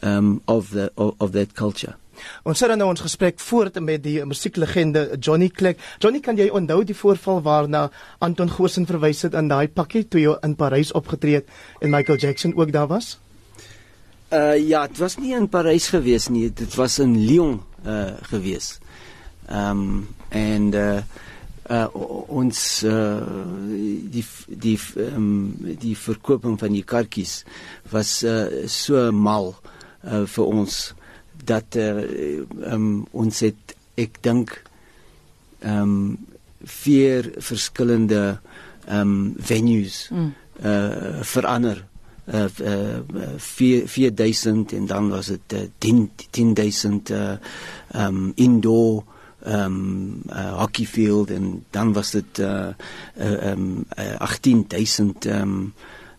um, 0.03 0.43
of 0.49 0.71
the 0.71 0.93
of, 0.97 1.17
of 1.21 1.33
that 1.33 1.55
culture. 1.55 1.97
Ons 2.45 2.59
sit 2.59 2.71
dan 2.73 2.79
nou 2.79 2.89
ons 2.93 3.05
gesprek 3.05 3.41
voort 3.41 3.81
met 3.81 4.03
die 4.05 4.19
musieklegende 4.25 5.19
Johnny 5.21 5.49
Click. 5.49 5.81
Johnny, 5.99 6.21
kan 6.21 6.39
jy 6.39 6.49
onthou 6.49 6.83
die 6.85 6.97
voorval 6.97 7.43
waarna 7.43 7.91
Anton 8.19 8.51
Goosen 8.51 8.87
verwys 8.87 9.23
het 9.27 9.35
in 9.35 9.49
daai 9.53 9.69
pakkie 9.69 10.07
toe 10.09 10.21
jy 10.21 10.35
in 10.47 10.57
Parys 10.57 10.93
opgetree 10.93 11.41
het 11.41 11.49
en 11.81 11.91
Michael 11.91 12.19
Jackson 12.19 12.57
ook 12.57 12.73
daar 12.73 12.89
was? 12.93 13.17
Uh 14.33 14.57
ja, 14.59 14.87
dit 14.87 14.99
was 14.99 15.17
nie 15.23 15.37
in 15.37 15.49
Parys 15.49 15.89
gewees 15.95 16.29
nie, 16.29 16.49
dit 16.51 16.75
was 16.75 16.99
in 16.99 17.15
Lyon 17.27 17.61
uh 17.87 18.17
gewees. 18.33 18.79
Ehm 19.47 19.71
um, 19.71 20.09
en 20.35 20.73
uh 20.75 21.03
uh 21.71 21.87
ons 22.29 22.83
uh 22.83 23.23
die 24.11 24.25
die 24.47 24.79
um, 24.97 25.55
die 25.79 25.95
verkoping 25.99 26.59
van 26.59 26.75
die 26.75 26.83
kaartjies 26.83 27.45
was 27.91 28.23
uh 28.23 28.67
so 28.67 29.13
mal 29.13 29.55
uh 30.03 30.25
vir 30.27 30.47
ons 30.47 30.95
dat 31.47 31.77
uh, 31.77 32.05
um, 32.73 33.07
ons 33.11 33.41
het 33.41 33.77
ek 33.95 34.23
dink 34.27 34.63
ehm 35.61 35.83
um, 35.83 36.17
vier 36.67 37.31
verskillende 37.39 38.39
ehm 38.87 39.01
um, 39.01 39.35
venues 39.39 40.09
mm. 40.11 40.33
uh 40.65 41.23
verander 41.23 41.85
uh, 42.35 42.45
uh 42.63 42.99
4 43.37 43.89
4000 43.89 44.73
en 44.73 44.87
dan 44.87 45.09
was 45.09 45.27
dit 45.27 45.53
uh, 45.53 45.61
10 45.79 46.11
10000 46.31 47.11
uh 47.11 47.37
um 47.95 48.33
indoor 48.35 49.05
um 49.47 50.23
uh, 50.29 50.59
hockey 50.59 50.87
field 50.87 51.31
en 51.31 51.65
dan 51.71 51.93
was 51.93 52.11
dit 52.11 52.39
uh, 52.39 52.69
uh 53.19 53.51
um 53.51 53.85
uh, 53.99 54.17
18000 54.19 55.25
um 55.25 55.75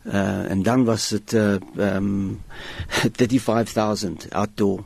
uh 0.06 0.50
en 0.52 0.64
dan 0.64 0.84
was 0.84 1.10
dit 1.10 1.34
uh 1.34 1.56
um 1.76 2.42
35000 3.16 4.32
outdoor 4.32 4.86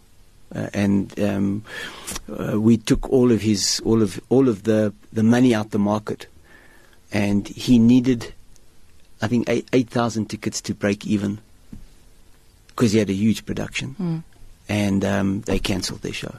uh, 0.56 0.70
and 0.74 1.18
um, 1.20 1.64
uh, 2.30 2.60
we 2.60 2.78
took 2.78 3.10
all 3.10 3.32
of 3.32 3.42
his 3.42 3.82
all 3.86 4.02
of 4.02 4.20
all 4.30 4.50
of 4.50 4.64
the 4.64 4.94
the 5.14 5.24
money 5.24 5.54
out 5.54 5.72
the 5.72 5.80
market, 5.80 6.28
and 7.12 7.48
he 7.48 7.80
needed, 7.80 8.34
I 9.22 9.28
think, 9.28 9.50
eight 9.50 9.90
thousand 9.90 10.30
tickets 10.30 10.62
to 10.62 10.74
break 10.74 11.06
even 11.06 11.40
because 12.68 12.92
he 12.92 13.00
had 13.00 13.10
a 13.10 13.14
huge 13.14 13.46
production. 13.46 13.96
Mm. 14.00 14.24
And 14.72 15.04
um, 15.04 15.42
they 15.42 15.60
cancelled 15.60 16.02
their 16.02 16.14
show. 16.14 16.32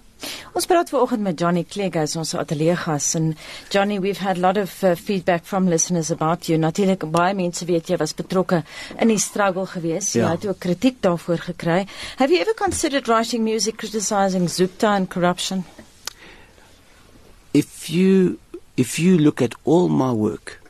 Ons 0.54 0.68
praat 0.70 0.90
vanoggend 0.92 1.24
met 1.26 1.38
Johnny 1.40 1.64
Clegg 1.68 1.96
as 1.98 2.14
ons 2.16 2.30
ateljee 2.38 2.76
gas 2.78 3.08
en 3.18 3.32
Johnny 3.74 3.98
we've 4.00 4.22
had 4.22 4.38
a 4.38 4.40
lot 4.40 4.56
of 4.56 4.72
uh, 4.84 4.94
feedback 4.94 5.44
from 5.44 5.68
listeners 5.68 6.10
about 6.14 6.48
you. 6.48 6.58
Natuurlik 6.58 7.04
baie 7.12 7.34
mense 7.34 7.66
weet 7.68 7.90
jy 7.90 7.98
was 8.00 8.14
betrokke 8.16 8.62
in 8.96 9.10
die 9.10 9.18
struggle 9.20 9.66
gewees. 9.66 10.12
Ja. 10.14 10.24
Jy 10.24 10.36
het 10.36 10.46
ook 10.48 10.60
kritiek 10.64 11.00
daarvoor 11.04 11.42
gekry. 11.50 11.80
Have 12.22 12.32
you 12.32 12.40
ever 12.40 12.54
considered 12.54 13.10
writing 13.10 13.44
music 13.44 13.80
criticizing 13.82 14.48
Zupta 14.48 14.94
and 14.94 15.10
corruption? 15.10 15.64
If 17.52 17.90
you 17.90 18.38
if 18.76 18.98
you 18.98 19.18
look 19.18 19.42
at 19.42 19.58
all 19.64 19.88
my 19.88 20.12
work 20.12 20.60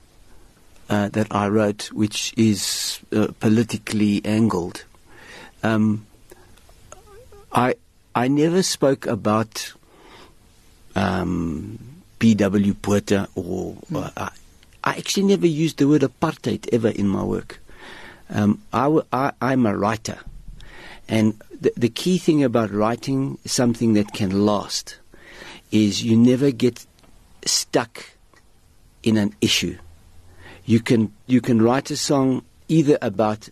uh, 0.89 1.09
that 1.13 1.29
I 1.31 1.47
wrote 1.49 1.93
which 1.93 2.33
is 2.37 2.99
uh, 3.13 3.29
politically 3.39 4.23
angled 4.25 4.83
um, 5.63 6.07
I 7.53 7.75
I 8.15 8.29
never 8.29 8.63
spoke 8.63 9.07
about 9.07 9.73
um, 10.95 11.79
P.W. 12.19 12.75
Botha 12.75 13.29
or 13.35 13.77
uh, 13.95 14.11
I, 14.17 14.31
I, 14.85 14.97
actually 14.97 15.25
never 15.25 15.47
used 15.47 15.79
the 15.79 15.89
word 15.89 16.03
apartheid 16.03 16.69
ever 16.73 16.89
in 16.89 17.09
my 17.09 17.23
work. 17.23 17.61
Um, 18.29 18.63
I, 18.73 19.33
am 19.41 19.67
a 19.67 19.77
writer, 19.77 20.19
and 21.09 21.41
the, 21.59 21.73
the 21.77 21.89
key 21.89 22.19
thing 22.19 22.43
about 22.43 22.71
writing 22.71 23.39
something 23.45 23.95
that 23.95 24.13
can 24.13 24.45
last 24.45 24.97
is 25.71 26.03
you 26.03 26.17
never 26.17 26.51
get 26.51 26.87
stuck 27.45 28.13
in 29.03 29.17
an 29.17 29.35
issue. 29.41 29.79
You 30.65 30.81
can 30.81 31.13
you 31.27 31.41
can 31.41 31.61
write 31.61 31.91
a 31.91 31.97
song 31.97 32.45
either 32.69 32.99
about 33.03 33.49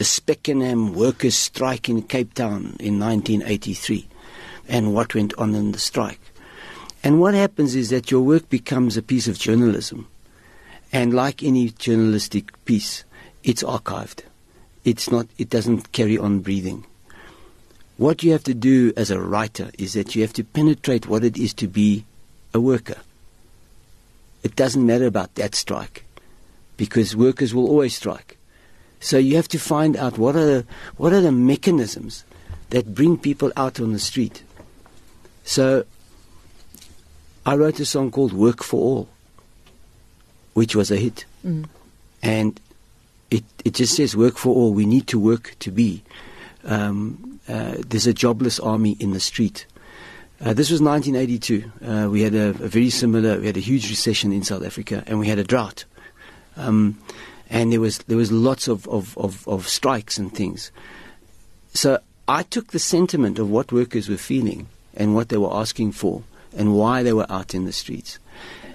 the 0.00 0.04
Speckenham 0.04 0.94
workers' 0.94 1.36
strike 1.36 1.86
in 1.86 2.00
Cape 2.00 2.32
Town 2.32 2.74
in 2.80 2.98
1983 2.98 4.08
and 4.66 4.94
what 4.94 5.14
went 5.14 5.34
on 5.34 5.54
in 5.54 5.72
the 5.72 5.78
strike. 5.78 6.22
And 7.04 7.20
what 7.20 7.34
happens 7.34 7.74
is 7.74 7.90
that 7.90 8.10
your 8.10 8.22
work 8.22 8.48
becomes 8.48 8.96
a 8.96 9.02
piece 9.02 9.28
of 9.28 9.38
journalism. 9.38 10.08
And 10.90 11.12
like 11.12 11.42
any 11.42 11.68
journalistic 11.68 12.64
piece, 12.64 13.04
it's 13.44 13.62
archived. 13.62 14.22
It's 14.86 15.10
not, 15.10 15.26
it 15.36 15.50
doesn't 15.50 15.92
carry 15.92 16.16
on 16.16 16.38
breathing. 16.38 16.86
What 17.98 18.22
you 18.22 18.32
have 18.32 18.44
to 18.44 18.54
do 18.54 18.94
as 18.96 19.10
a 19.10 19.20
writer 19.20 19.70
is 19.76 19.92
that 19.92 20.16
you 20.16 20.22
have 20.22 20.32
to 20.32 20.44
penetrate 20.44 21.08
what 21.08 21.24
it 21.24 21.36
is 21.36 21.52
to 21.52 21.68
be 21.68 22.06
a 22.54 22.58
worker. 22.58 23.02
It 24.42 24.56
doesn't 24.56 24.86
matter 24.86 25.04
about 25.04 25.34
that 25.34 25.54
strike 25.54 26.04
because 26.78 27.14
workers 27.14 27.54
will 27.54 27.66
always 27.66 27.94
strike. 27.94 28.38
So 29.00 29.18
you 29.18 29.36
have 29.36 29.48
to 29.48 29.58
find 29.58 29.96
out 29.96 30.18
what 30.18 30.36
are 30.36 30.44
the, 30.44 30.66
what 30.96 31.12
are 31.12 31.20
the 31.20 31.32
mechanisms 31.32 32.24
that 32.68 32.94
bring 32.94 33.18
people 33.18 33.52
out 33.56 33.80
on 33.80 33.92
the 33.92 33.98
street. 33.98 34.42
So 35.44 35.84
I 37.44 37.56
wrote 37.56 37.80
a 37.80 37.84
song 37.86 38.10
called 38.10 38.32
Work 38.32 38.62
for 38.62 38.80
All, 38.80 39.08
which 40.52 40.76
was 40.76 40.90
a 40.90 40.96
hit. 40.96 41.24
Mm. 41.44 41.66
And 42.22 42.60
it, 43.30 43.44
it 43.64 43.74
just 43.74 43.96
says, 43.96 44.16
Work 44.16 44.36
for 44.36 44.54
all. 44.54 44.72
We 44.72 44.86
need 44.86 45.06
to 45.08 45.18
work 45.18 45.56
to 45.60 45.70
be. 45.70 46.02
Um, 46.64 47.40
uh, 47.48 47.76
there's 47.88 48.06
a 48.06 48.14
jobless 48.14 48.60
army 48.60 48.96
in 49.00 49.12
the 49.12 49.20
street. 49.20 49.66
Uh, 50.40 50.54
this 50.54 50.70
was 50.70 50.80
1982. 50.80 51.72
Uh, 51.84 52.08
we 52.08 52.22
had 52.22 52.34
a, 52.34 52.50
a, 52.50 52.68
very 52.68 52.90
similar, 52.90 53.38
we 53.40 53.46
had 53.46 53.56
a 53.56 53.60
huge 53.60 53.90
recession 53.90 54.32
in 54.32 54.42
South 54.42 54.64
Africa 54.64 55.02
and 55.06 55.18
we 55.18 55.28
had 55.28 55.38
a 55.38 55.44
drought. 55.44 55.84
Um, 56.56 56.98
and 57.50 57.72
there 57.72 57.80
was 57.80 57.98
there 58.06 58.16
was 58.16 58.30
lots 58.30 58.68
of, 58.68 58.88
of, 58.88 59.18
of, 59.18 59.46
of 59.46 59.68
strikes 59.68 60.16
and 60.16 60.32
things. 60.32 60.70
So 61.74 61.98
I 62.28 62.44
took 62.44 62.68
the 62.68 62.78
sentiment 62.78 63.38
of 63.38 63.50
what 63.50 63.72
workers 63.72 64.08
were 64.08 64.16
feeling 64.16 64.68
and 64.94 65.14
what 65.14 65.28
they 65.28 65.36
were 65.36 65.52
asking 65.52 65.92
for 65.92 66.22
and 66.56 66.76
why 66.76 67.02
they 67.02 67.12
were 67.12 67.26
out 67.30 67.54
in 67.54 67.64
the 67.64 67.72
streets, 67.72 68.18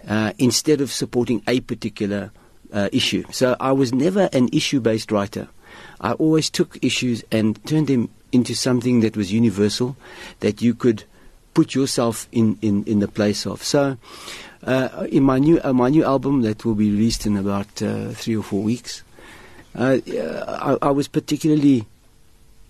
uh, 0.07 0.33
instead 0.37 0.81
of 0.81 0.91
supporting 0.91 1.41
a 1.47 1.61
particular 1.61 2.31
uh, 2.71 2.89
issue. 2.91 3.23
So 3.31 3.55
I 3.59 3.71
was 3.71 3.93
never 3.93 4.29
an 4.31 4.49
issue-based 4.51 5.11
writer. 5.11 5.47
I 5.99 6.13
always 6.13 6.49
took 6.49 6.77
issues 6.83 7.23
and 7.31 7.63
turned 7.65 7.87
them 7.87 8.09
into 8.31 8.55
something 8.55 8.99
that 9.01 9.15
was 9.15 9.31
universal, 9.31 9.95
that 10.41 10.61
you 10.61 10.73
could 10.73 11.03
put 11.53 11.75
yourself 11.75 12.27
in, 12.31 12.57
in, 12.61 12.83
in 12.83 12.99
the 12.99 13.07
place 13.07 13.45
of. 13.45 13.63
So 13.63 13.97
uh, 14.65 15.07
in 15.11 15.23
my 15.23 15.37
new 15.37 15.59
uh, 15.63 15.73
my 15.73 15.89
new 15.89 16.03
album 16.03 16.41
that 16.41 16.65
will 16.65 16.75
be 16.75 16.89
released 16.89 17.25
in 17.25 17.37
about 17.37 17.81
uh, 17.81 18.09
three 18.09 18.35
or 18.35 18.43
four 18.43 18.63
weeks, 18.63 19.03
uh, 19.75 19.99
I, 20.47 20.77
I, 20.81 20.91
was 20.91 21.07
particularly 21.07 21.85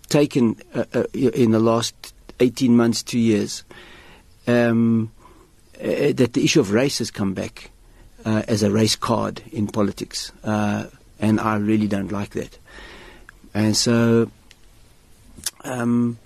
taken 0.09 0.57
uh, 0.73 0.83
uh, 0.93 1.03
in 1.13 1.51
the 1.51 1.59
last 1.59 2.13
eighteen 2.41 2.75
months, 2.75 3.01
two 3.01 3.19
years, 3.19 3.63
um, 4.45 5.11
that 5.79 6.33
the 6.33 6.43
issue 6.43 6.59
of 6.59 6.71
race 6.71 6.97
has 6.97 7.11
come 7.11 7.33
back 7.33 7.71
as 8.25 8.63
a 8.63 8.71
race 8.71 8.95
card 8.95 9.41
in 9.51 9.67
politics, 9.67 10.31
and 10.43 11.39
I 11.39 11.55
really 11.57 11.87
don't 11.87 12.11
like 12.11 12.31
that, 12.31 12.57
and 13.53 13.75
so. 13.75 14.29
Um, 15.63 16.19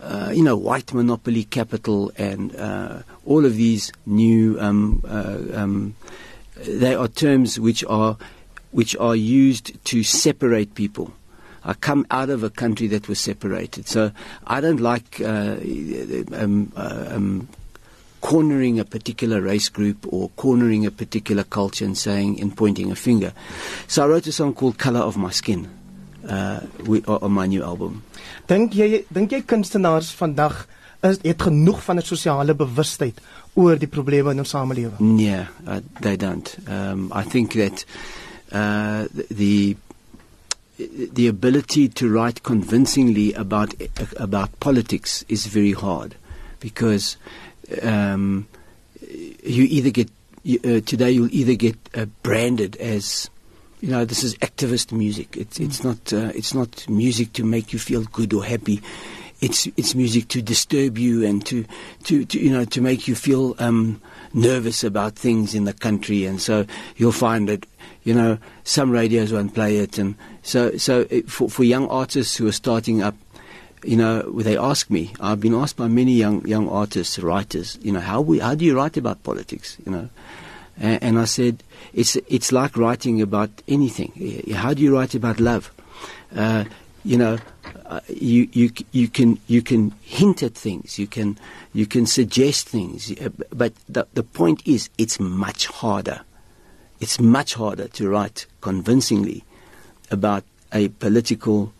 uh, 0.00 0.30
you 0.34 0.42
know, 0.42 0.56
white 0.56 0.92
monopoly 0.92 1.44
capital 1.44 2.12
and 2.16 2.54
uh, 2.56 3.02
all 3.24 3.44
of 3.46 3.56
these 3.56 3.92
new, 4.06 4.58
um, 4.60 5.02
uh, 5.06 5.38
um, 5.54 5.94
they 6.56 6.94
are 6.94 7.08
terms 7.08 7.58
which 7.58 7.84
are, 7.84 8.16
which 8.70 8.96
are 8.96 9.16
used 9.16 9.82
to 9.84 10.02
separate 10.02 10.74
people. 10.74 11.12
I 11.64 11.72
come 11.72 12.06
out 12.10 12.28
of 12.28 12.42
a 12.42 12.50
country 12.50 12.86
that 12.88 13.08
was 13.08 13.18
separated, 13.18 13.88
so 13.88 14.10
I 14.46 14.60
don't 14.60 14.80
like 14.80 15.20
uh, 15.22 15.56
um, 16.34 16.70
uh, 16.76 17.06
um, 17.08 17.48
cornering 18.20 18.78
a 18.78 18.84
particular 18.84 19.40
race 19.40 19.70
group 19.70 20.06
or 20.12 20.28
cornering 20.36 20.84
a 20.84 20.90
particular 20.90 21.42
culture 21.42 21.86
and 21.86 21.96
saying 21.96 22.38
and 22.40 22.54
pointing 22.54 22.92
a 22.92 22.96
finger. 22.96 23.32
So 23.86 24.04
I 24.04 24.08
wrote 24.08 24.26
a 24.26 24.32
song 24.32 24.52
called 24.52 24.76
"Color 24.76 25.00
of 25.00 25.16
My 25.16 25.30
Skin" 25.30 25.70
uh, 26.28 26.60
on 27.06 27.32
my 27.32 27.46
new 27.46 27.62
album. 27.62 28.02
Dink 28.46 28.74
jy 28.74 29.04
dink 29.12 29.32
jy 29.32 29.42
kunstenaars 29.42 30.12
vandag 30.18 30.66
is 31.04 31.18
het 31.22 31.42
genoeg 31.42 31.82
van 31.84 31.98
'n 31.98 32.02
sosiale 32.02 32.54
bewustheid 32.54 33.20
oor 33.54 33.78
die 33.78 33.88
probleme 33.88 34.30
in 34.30 34.38
ons 34.38 34.50
samelewing? 34.50 34.98
Nee, 34.98 35.46
uh, 35.66 35.76
they 36.00 36.16
don't. 36.16 36.56
Um 36.68 37.12
I 37.12 37.22
think 37.22 37.52
that 37.52 37.84
uh 38.52 39.04
the 39.28 39.76
the 41.12 41.28
ability 41.28 41.88
to 41.88 42.08
write 42.08 42.42
convincingly 42.42 43.32
about 43.34 43.74
about 44.16 44.58
politics 44.58 45.24
is 45.28 45.46
very 45.46 45.72
hard 45.72 46.16
because 46.60 47.16
um 47.82 48.46
you 49.42 49.64
either 49.64 49.90
get 49.90 50.10
uh, 50.64 50.80
today 50.80 51.10
you'll 51.10 51.34
either 51.34 51.54
get 51.54 51.76
uh, 51.94 52.06
branded 52.22 52.76
as 52.76 53.30
you 53.84 53.90
know, 53.90 54.06
this 54.06 54.24
is 54.24 54.34
activist 54.36 54.92
music. 54.92 55.36
It's 55.36 55.60
it's 55.60 55.80
mm. 55.80 55.84
not 55.84 56.12
uh, 56.14 56.32
it's 56.34 56.54
not 56.54 56.88
music 56.88 57.34
to 57.34 57.44
make 57.44 57.74
you 57.74 57.78
feel 57.78 58.04
good 58.04 58.32
or 58.32 58.42
happy. 58.42 58.80
It's 59.42 59.66
it's 59.76 59.94
music 59.94 60.28
to 60.28 60.40
disturb 60.40 60.96
you 60.96 61.22
and 61.22 61.44
to 61.44 61.66
to, 62.04 62.24
to 62.24 62.40
you 62.40 62.50
know 62.50 62.64
to 62.64 62.80
make 62.80 63.06
you 63.06 63.14
feel 63.14 63.54
um, 63.58 64.00
nervous 64.32 64.84
about 64.84 65.16
things 65.16 65.54
in 65.54 65.64
the 65.64 65.74
country. 65.74 66.24
And 66.24 66.40
so 66.40 66.64
you'll 66.96 67.12
find 67.12 67.46
that 67.50 67.66
you 68.04 68.14
know 68.14 68.38
some 68.62 68.90
radios 68.90 69.34
won't 69.34 69.52
play 69.52 69.76
it. 69.76 69.98
And 69.98 70.14
so 70.42 70.78
so 70.78 71.06
it, 71.10 71.28
for 71.28 71.50
for 71.50 71.62
young 71.62 71.86
artists 71.88 72.38
who 72.38 72.46
are 72.46 72.52
starting 72.52 73.02
up, 73.02 73.16
you 73.84 73.98
know, 73.98 74.22
they 74.40 74.56
ask 74.56 74.88
me. 74.88 75.12
I've 75.20 75.40
been 75.40 75.54
asked 75.54 75.76
by 75.76 75.88
many 75.88 76.12
young 76.12 76.46
young 76.46 76.70
artists, 76.70 77.18
writers, 77.18 77.78
you 77.82 77.92
know, 77.92 78.00
how 78.00 78.22
we 78.22 78.38
how 78.38 78.54
do 78.54 78.64
you 78.64 78.74
write 78.74 78.96
about 78.96 79.22
politics? 79.24 79.76
You 79.84 79.92
know, 79.92 80.08
and, 80.76 81.18
I 81.18 81.24
said 81.24 81.62
it's 81.92 82.16
it's 82.28 82.52
like 82.52 82.76
writing 82.76 83.22
about 83.22 83.50
anything. 83.68 84.44
How 84.52 84.74
do 84.74 84.82
you 84.82 84.94
write 84.94 85.14
about 85.14 85.38
love? 85.40 85.72
Uh, 86.34 86.64
you 87.04 87.16
know, 87.16 87.38
uh, 87.86 88.00
you 88.08 88.48
you 88.52 88.70
you 88.92 89.08
can 89.08 89.38
you 89.46 89.62
can 89.62 89.92
hint 90.00 90.42
at 90.42 90.54
things. 90.54 90.98
You 90.98 91.06
can 91.06 91.38
you 91.72 91.86
can 91.86 92.06
suggest 92.06 92.68
things. 92.68 93.12
Uh, 93.12 93.28
but 93.50 93.72
the 93.88 94.06
the 94.14 94.22
point 94.22 94.66
is, 94.66 94.90
it's 94.98 95.20
much 95.20 95.66
harder. 95.66 96.22
It's 97.00 97.20
much 97.20 97.54
harder 97.54 97.88
to 97.88 98.08
write 98.08 98.46
convincingly 98.60 99.44
about 100.10 100.44
a 100.72 100.88
political 100.88 101.72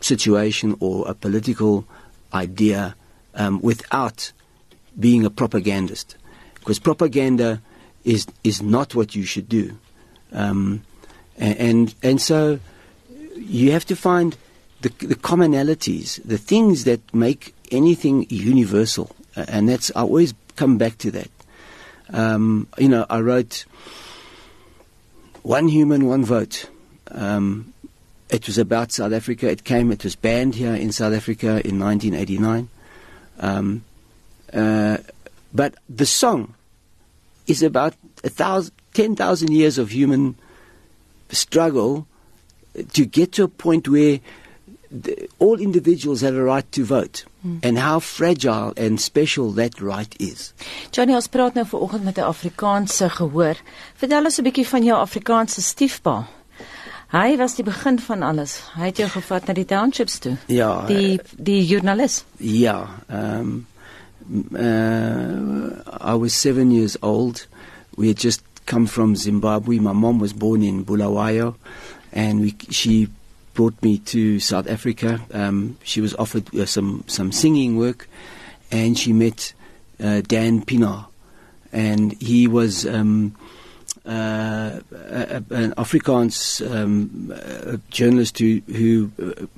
situation 0.00 0.76
or 0.80 1.08
a 1.08 1.14
political 1.14 1.86
idea 2.34 2.94
um, 3.34 3.60
without 3.60 4.32
being 4.98 5.24
a 5.24 5.30
propagandist, 5.30 6.16
because 6.54 6.78
propaganda 6.78 7.62
is 8.04 8.26
is 8.44 8.62
not 8.62 8.94
what 8.94 9.14
you 9.14 9.24
should 9.24 9.48
do, 9.48 9.76
um, 10.32 10.82
and 11.36 11.94
and 12.02 12.20
so 12.20 12.60
you 13.36 13.72
have 13.72 13.84
to 13.86 13.96
find 13.96 14.36
the, 14.80 14.88
the 15.00 15.14
commonalities, 15.14 16.22
the 16.24 16.38
things 16.38 16.84
that 16.84 17.00
make 17.14 17.54
anything 17.70 18.26
universal, 18.28 19.14
and 19.36 19.68
that's 19.68 19.90
I 19.94 20.02
always 20.02 20.34
come 20.56 20.78
back 20.78 20.98
to 20.98 21.10
that. 21.12 21.30
Um, 22.10 22.68
you 22.78 22.88
know, 22.88 23.06
I 23.10 23.20
wrote 23.20 23.64
one 25.42 25.68
human, 25.68 26.06
one 26.06 26.24
vote. 26.24 26.68
Um, 27.10 27.72
it 28.30 28.46
was 28.46 28.58
about 28.58 28.92
South 28.92 29.12
Africa. 29.12 29.48
It 29.48 29.64
came, 29.64 29.90
it 29.90 30.04
was 30.04 30.14
banned 30.14 30.54
here 30.54 30.74
in 30.74 30.92
South 30.92 31.14
Africa 31.14 31.62
in 31.66 31.78
1989. 31.78 32.68
Um, 33.40 33.84
uh, 34.52 34.98
but 35.52 35.74
the 35.88 36.06
song 36.06 36.54
is 37.48 37.62
about 37.62 37.94
a 38.22 38.28
thousand, 38.28 38.74
10,000 38.94 39.52
years 39.52 39.78
of 39.78 39.90
human 39.90 40.36
struggle 41.30 42.06
to 42.92 43.04
get 43.04 43.32
to 43.32 43.44
a 43.44 43.48
point 43.48 43.88
where 43.88 44.20
the, 44.90 45.28
all 45.38 45.60
individuals 45.60 46.20
have 46.20 46.34
a 46.34 46.42
right 46.42 46.70
to 46.72 46.84
vote 46.84 47.24
mm. 47.46 47.60
and 47.62 47.78
how 47.78 47.98
fragile 47.98 48.72
and 48.76 49.00
special 49.00 49.50
that 49.52 49.80
right 49.80 50.14
is. 50.18 50.52
Johnny, 50.92 51.14
ons 51.14 51.28
praat 51.28 51.54
nou 51.58 51.66
vanoggend 51.68 52.04
met 52.04 52.18
'n 52.18 52.28
Afrikaanse 52.28 53.10
gehoor. 53.10 53.56
Vertel 53.96 54.24
ons 54.24 54.38
'n 54.38 54.44
bietjie 54.44 54.66
van 54.66 54.84
jou 54.84 54.98
Afrikaanse 54.98 55.62
stiefpa. 55.62 56.28
Hy 57.08 57.36
was 57.36 57.54
die 57.54 57.64
begin 57.64 57.98
van 57.98 58.22
alles. 58.22 58.60
Hy 58.76 58.90
het 58.90 58.96
jou 58.96 59.08
gevat 59.08 59.46
na 59.46 59.54
die 59.54 59.64
townships 59.64 60.18
toe. 60.18 60.36
Ja. 60.46 60.84
Die 60.86 61.20
die 61.36 61.64
joernalis. 61.66 62.24
Ja, 62.36 63.00
ehm 63.08 63.40
um, 63.40 63.66
uh, 64.54 65.82
I 66.00 66.14
was 66.14 66.34
7 66.34 66.70
years 66.70 66.96
old. 67.02 67.46
We 67.96 68.08
had 68.08 68.16
just 68.16 68.42
come 68.66 68.86
from 68.86 69.16
Zimbabwe. 69.16 69.78
My 69.78 69.92
mom 69.92 70.18
was 70.18 70.32
born 70.32 70.62
in 70.62 70.84
Bulawayo 70.84 71.56
and 72.12 72.40
we, 72.40 72.54
she 72.70 73.08
brought 73.54 73.82
me 73.82 73.98
to 73.98 74.38
South 74.38 74.68
Africa. 74.68 75.20
Um, 75.32 75.76
she 75.82 76.00
was 76.00 76.14
offered 76.14 76.54
uh, 76.54 76.64
some 76.64 77.02
some 77.06 77.32
singing 77.32 77.76
work, 77.76 78.08
and 78.70 78.96
she 78.96 79.12
met 79.12 79.52
uh, 80.00 80.20
Dan 80.20 80.62
Pienaar, 80.62 81.06
and 81.72 82.12
he 82.22 82.46
was. 82.46 82.86
Um, 82.86 83.34
uh, 84.08 84.80
an 85.50 85.74
Afrikaans 85.76 86.64
um, 86.74 87.32
journalist 87.90 88.38
who 88.38 88.62
who, 88.66 89.12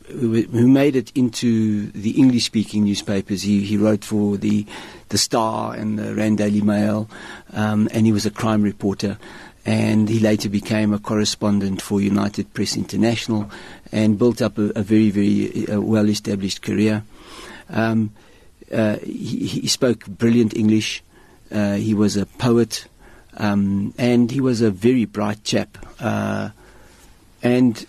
who, 0.08 0.42
who 0.42 0.68
made 0.68 0.96
it 0.96 1.12
into 1.14 1.90
the 1.92 2.10
English-speaking 2.10 2.84
newspapers. 2.84 3.42
He 3.42 3.62
he 3.62 3.76
wrote 3.76 4.04
for 4.04 4.36
the 4.36 4.66
the 5.08 5.18
Star 5.18 5.74
and 5.74 5.98
the 5.98 6.14
Rand 6.14 6.38
Daily 6.38 6.60
Mail, 6.60 7.08
um, 7.52 7.88
and 7.92 8.06
he 8.06 8.12
was 8.12 8.26
a 8.26 8.30
crime 8.30 8.62
reporter 8.62 9.18
and 9.66 10.08
he 10.08 10.18
later 10.20 10.48
became 10.48 10.92
a 10.92 10.98
correspondent 10.98 11.82
for 11.82 12.00
United 12.00 12.52
Press 12.54 12.76
International 12.76 13.50
and 13.92 14.18
built 14.18 14.40
up 14.40 14.58
a, 14.58 14.70
a 14.74 14.82
very, 14.82 15.10
very 15.10 15.68
uh, 15.68 15.80
well 15.80 16.08
established 16.08 16.62
career. 16.62 17.04
Um, 17.68 18.12
uh, 18.72 18.96
he, 18.98 19.46
he, 19.46 19.68
spoke 19.68 20.06
brilliant 20.06 20.56
English. 20.56 21.02
Uh, 21.50 21.74
he 21.74 21.92
was 21.92 22.16
a 22.16 22.26
poet, 22.26 22.86
um, 23.36 23.94
and 23.98 24.30
he 24.30 24.40
was 24.40 24.60
a 24.60 24.70
very 24.70 25.04
bright 25.04 25.42
chap. 25.44 25.78
Uh, 26.00 26.50
and 27.42 27.86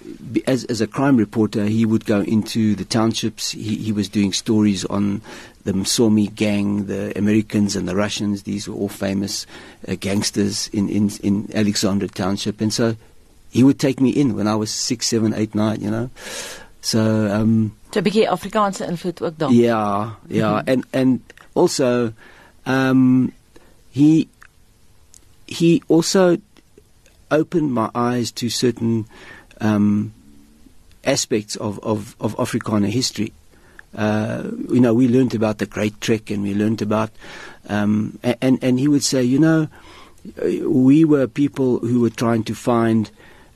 as, 0.48 0.64
as 0.66 0.80
a 0.82 0.88
crime 0.88 1.18
reporter, 1.18 1.66
he 1.66 1.86
would 1.86 2.06
go 2.06 2.22
into 2.22 2.76
the 2.76 2.86
townships. 2.86 3.52
He, 3.52 3.76
he 3.76 3.92
was 3.92 4.08
doing 4.08 4.32
stories 4.32 4.86
on 4.86 5.22
the 5.66 5.74
Msomi 5.74 6.34
gang, 6.34 6.86
the 6.86 7.18
Americans 7.18 7.76
and 7.76 7.88
the 7.88 7.96
Russians. 7.96 8.44
These 8.44 8.70
were 8.70 8.76
all 8.76 8.90
famous 8.90 9.46
uh, 9.88 9.96
gangsters 10.00 10.70
in, 10.70 10.88
in, 10.90 11.12
in 11.22 11.50
Alexandra 11.54 12.08
Township. 12.08 12.62
And 12.62 12.74
so 12.74 12.96
he 13.50 13.64
would 13.64 13.80
take 13.80 14.00
me 14.00 14.10
in 14.10 14.36
when 14.36 14.48
I 14.48 14.56
was 14.56 14.72
six, 14.72 15.08
seven, 15.08 15.34
eight, 15.34 15.54
nine, 15.54 15.82
you 15.82 15.92
know. 15.92 16.10
So, 16.82 17.30
um, 17.30 17.76
so 17.92 18.00
'n 18.00 18.04
bietjie 18.04 18.28
Afrikaanse 18.28 18.88
invloed 18.88 19.22
ook 19.22 19.38
dan. 19.38 19.54
Yeah, 19.54 20.16
yeah, 20.28 20.64
mm-hmm. 20.64 20.70
and 20.70 20.86
and 20.92 21.20
also 21.54 22.14
um, 22.66 23.32
he 23.92 24.28
he 25.52 25.84
also 25.88 26.38
opened 27.30 27.74
my 27.74 27.90
eyes 27.94 28.32
to 28.32 28.50
certain 28.50 29.06
um, 29.60 30.14
aspects 31.04 31.56
of, 31.58 31.80
of, 31.80 32.16
of 32.20 32.36
Afrikaner 32.38 32.90
history. 32.90 33.34
Uh, 33.94 34.44
you 34.70 34.80
know, 34.80 34.94
we 34.94 35.08
learned 35.08 35.36
about 35.36 35.58
the 35.58 35.66
Great 35.66 36.00
Trek 36.00 36.30
and 36.30 36.42
we 36.44 36.54
learned 36.54 36.82
about, 36.82 37.12
um, 37.68 38.18
and, 38.24 38.64
and 38.64 38.80
he 38.80 38.88
would 38.88 39.04
say, 39.04 39.22
you 39.22 39.40
know, 39.40 39.68
we 40.64 41.04
were 41.04 41.28
people 41.28 41.80
who 41.80 42.00
were 42.00 42.10
trying 42.10 42.44
to 42.46 42.56
find 42.56 43.12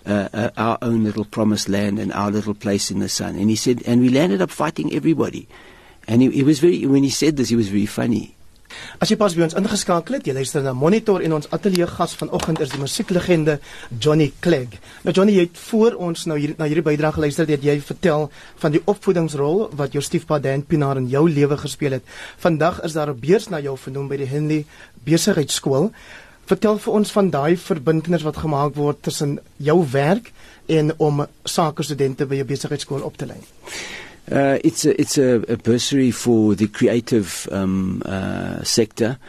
uh, 0.06 0.28
uh, 0.34 0.50
our 0.58 0.78
own 0.82 1.04
little 1.04 1.26
promised 1.26 1.70
land 1.70 2.00
and 2.00 2.12
our 2.12 2.30
little 2.30 2.54
place 2.54 2.92
in 2.92 3.00
the 3.00 3.10
sun. 3.10 3.36
And 3.36 3.50
he 3.50 3.56
said, 3.56 3.82
and 3.86 4.02
we 4.02 4.10
landed 4.10 4.42
up 4.42 4.52
fighting 4.52 4.94
everybody. 4.94 5.48
And 6.08 6.22
he, 6.22 6.30
he 6.32 6.44
was 6.44 6.60
very, 6.60 6.86
when 6.86 7.04
he 7.04 7.10
said 7.10 7.38
this, 7.38 7.50
he 7.50 7.56
was 7.56 7.70
very 7.70 7.86
funny. 7.86 8.35
As 9.00 9.12
jy 9.12 9.18
pas 9.20 9.34
by 9.36 9.44
ons 9.46 9.56
ingeskakel 9.60 10.18
het, 10.18 10.28
jy 10.28 10.34
luister 10.34 10.64
na 10.64 10.74
Monitor 10.74 11.24
en 11.26 11.36
ons 11.38 11.48
ateljee 11.54 11.88
gas 11.88 12.16
vanoggend 12.20 12.62
is 12.64 12.72
die 12.74 12.80
musieklegende 12.82 13.60
Johnny 14.00 14.32
Clegg. 14.42 14.80
Nou 15.04 15.14
Johnny, 15.16 15.36
jy 15.36 15.48
het 15.48 15.62
voor 15.68 15.98
ons 16.08 16.26
nou 16.26 16.38
hier 16.40 16.56
na 16.58 16.68
hierdie 16.70 16.86
bydrae 16.86 17.16
geluister 17.18 17.48
dat 17.50 17.64
jy 17.64 17.78
vertel 17.84 18.30
van 18.64 18.76
die 18.76 18.82
opvoedingsrol 18.86 19.70
wat 19.80 19.94
jou 19.94 20.04
stiefpa 20.04 20.40
Dan 20.40 20.64
Pinaar 20.64 20.98
in 21.02 21.10
jou 21.12 21.26
lewe 21.30 21.58
gespeel 21.58 22.00
het. 22.00 22.06
Vandag 22.38 22.82
is 22.84 22.94
daar 22.94 23.10
'n 23.14 23.20
beurs 23.20 23.50
na 23.50 23.60
jou 23.60 23.78
vernoem 23.78 24.08
by 24.08 24.18
die 24.18 24.32
Henley 24.32 24.66
Besigheidsskool. 25.04 25.92
Vertel 26.46 26.78
vir 26.78 26.94
ons 26.94 27.12
van 27.12 27.30
daai 27.30 27.58
verbintenis 27.58 28.24
wat 28.24 28.38
gemaak 28.38 28.76
word 28.76 29.02
tussen 29.04 29.40
jou 29.58 29.86
werk 29.92 30.32
en 30.66 30.94
om 30.98 31.26
sake 31.44 31.84
studente 31.84 32.26
by 32.26 32.36
jou 32.36 32.46
besigheidskool 32.46 33.02
op 33.02 33.18
te 33.18 33.26
lei. 33.26 33.42
Uh, 34.32 34.58
it's 34.64 34.86
a, 34.86 35.00
it's 35.00 35.18
a, 35.20 35.44
a, 35.52 35.58
bursary 35.58 36.10
for 36.10 36.56
the 36.56 36.68
creative 36.68 37.48
um, 37.52 38.02
uh, 38.06 38.64
sector, 38.64 39.20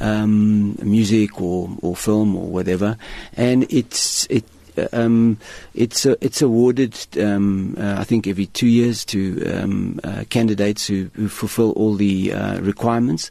um, 0.00 0.76
music 0.82 1.40
or, 1.40 1.70
or 1.80 1.96
film 1.96 2.36
or 2.36 2.46
whatever, 2.48 2.98
and 3.34 3.64
it's 3.72 4.26
it 4.26 4.44
um, 4.92 5.38
it's 5.74 6.04
uh, 6.04 6.16
it's 6.20 6.42
awarded 6.42 6.94
um, 7.18 7.74
uh, 7.78 7.96
I 7.98 8.04
think 8.04 8.26
every 8.26 8.46
two 8.46 8.66
years 8.66 9.06
to 9.06 9.42
um, 9.46 10.00
uh, 10.04 10.24
candidates 10.28 10.86
who, 10.86 11.10
who, 11.14 11.28
fulfil 11.28 11.72
all 11.72 11.94
the 11.94 12.34
uh, 12.34 12.60
requirements, 12.60 13.30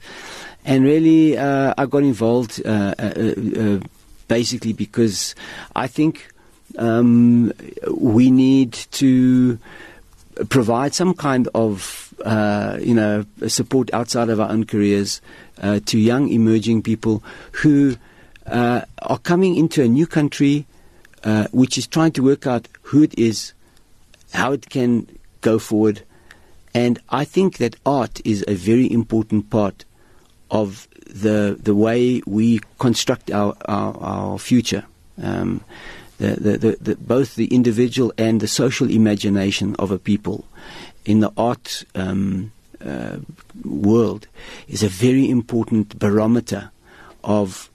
and 0.65 0.83
really 0.83 1.37
I 1.37 1.85
got 1.85 2.01
involved 2.01 2.63
basically 4.27 4.73
because 4.73 5.35
I 5.75 5.87
think 5.87 6.31
um, 6.77 7.53
we 7.91 8.31
need 8.31 8.73
to 8.73 9.59
provide 10.49 10.93
some 10.93 11.13
kind 11.13 11.47
of 11.53 12.13
uh, 12.25 12.77
you 12.81 12.93
know 12.93 13.25
support 13.47 13.93
outside 13.93 14.29
of 14.29 14.39
our 14.39 14.49
own 14.49 14.65
careers 14.65 15.21
uh, 15.61 15.79
to 15.85 15.97
young 15.97 16.29
emerging 16.29 16.81
people 16.81 17.23
who 17.51 17.95
uh, 18.47 18.81
are 19.03 19.19
coming 19.19 19.55
into 19.55 19.81
a 19.83 19.87
new 19.87 20.07
country 20.07 20.65
uh, 21.23 21.47
which 21.51 21.77
is 21.77 21.87
trying 21.87 22.11
to 22.11 22.23
work 22.23 22.47
out 22.47 22.67
who 22.81 23.03
it 23.03 23.17
is, 23.17 23.53
how 24.33 24.51
it 24.51 24.69
can 24.69 25.07
go 25.41 25.59
forward, 25.59 26.01
and 26.73 26.99
I 27.09 27.25
think 27.25 27.57
that 27.57 27.75
art 27.85 28.21
is 28.25 28.43
a 28.47 28.55
very 28.55 28.91
important 28.91 29.49
part 29.49 29.85
of 30.49 30.87
the 31.05 31.57
the 31.61 31.75
way 31.75 32.21
we 32.25 32.59
construct 32.79 33.31
our 33.31 33.55
our, 33.65 33.97
our 33.97 34.39
future. 34.39 34.85
Um, 35.21 35.63
the, 36.21 36.57
the, 36.57 36.77
the, 36.79 36.95
both 36.97 37.35
the 37.35 37.47
individual 37.47 38.13
and 38.17 38.39
the 38.39 38.47
social 38.47 38.89
imagination 38.89 39.75
of 39.77 39.89
a 39.91 39.97
people 39.97 40.45
in 41.03 41.19
the 41.19 41.31
art 41.35 41.83
um, 41.95 42.51
uh, 42.85 43.17
world 43.65 44.27
is 44.67 44.83
a 44.83 44.87
very 44.87 45.29
important 45.29 45.97
barometer 45.97 46.69
of 47.23 47.69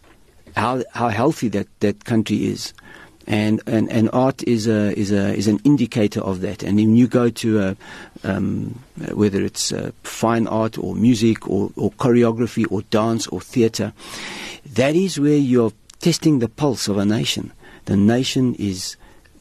how, 0.56 0.82
how 0.92 1.08
healthy 1.08 1.48
that, 1.48 1.66
that 1.80 2.04
country 2.04 2.46
is. 2.46 2.72
And, 3.28 3.60
and, 3.66 3.90
and 3.90 4.08
art 4.12 4.44
is 4.44 4.68
a, 4.68 4.96
is, 4.96 5.10
a, 5.10 5.34
is 5.34 5.48
an 5.48 5.58
indicator 5.64 6.20
of 6.20 6.40
that. 6.42 6.62
And 6.62 6.76
when 6.76 6.94
you 6.94 7.08
go 7.08 7.28
to 7.28 7.60
a, 7.60 7.76
um, 8.22 8.78
whether 9.10 9.42
it's 9.42 9.72
fine 10.04 10.46
art 10.46 10.78
or 10.78 10.94
music 10.94 11.48
or, 11.48 11.72
or 11.74 11.90
choreography 11.92 12.70
or 12.70 12.82
dance 12.82 13.26
or 13.26 13.40
theatre, 13.40 13.92
that 14.74 14.94
is 14.94 15.18
where 15.18 15.36
you're 15.36 15.72
testing 15.98 16.38
the 16.38 16.48
pulse 16.48 16.86
of 16.86 16.98
a 16.98 17.04
nation 17.04 17.50
the 17.86 17.96
nation 17.96 18.54
is 18.54 18.96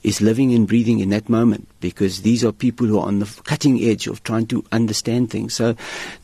is 0.05 0.21
living 0.21 0.53
and 0.53 0.67
breathing 0.67 0.99
in 0.99 1.09
that 1.09 1.27
moment 1.29 1.67
because 1.79 2.21
these 2.21 2.45
are 2.45 2.51
people 2.51 2.85
who 2.85 2.99
are 2.99 3.07
on 3.07 3.17
the 3.17 3.41
cutting 3.43 3.81
edge 3.81 4.05
of 4.05 4.21
trying 4.21 4.45
to 4.45 4.63
understand 4.71 5.31
things. 5.31 5.55
So 5.55 5.75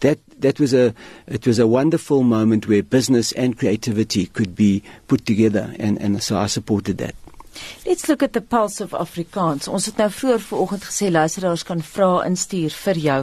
that 0.02 0.20
that 0.40 0.60
was 0.60 0.74
a 0.74 0.94
it 1.28 1.48
was 1.48 1.58
a 1.58 1.68
wonderful 1.68 2.22
moment 2.22 2.68
where 2.68 2.84
business 2.84 3.32
and 3.32 3.58
creativity 3.58 4.28
could 4.28 4.56
be 4.56 4.84
put 5.08 5.26
together 5.26 5.74
and, 5.80 6.00
and 6.00 6.22
so 6.22 6.38
I 6.38 6.46
supported 6.46 7.00
that. 7.00 7.16
Let's 7.86 8.08
look 8.08 8.24
at 8.24 8.34
the 8.34 8.42
pulse 8.42 8.84
of 8.84 8.94
Afrikaans. 8.94 9.68
Ons 9.68 9.86
het 9.90 9.98
nou 9.98 10.08
vroeër 10.14 10.42
vanoggend 10.46 10.84
gesê 10.86 11.10
luisteraars 11.12 11.64
kan 11.66 11.82
vrae 11.82 12.26
instuur 12.28 12.76
vir 12.84 13.00
jou. 13.02 13.18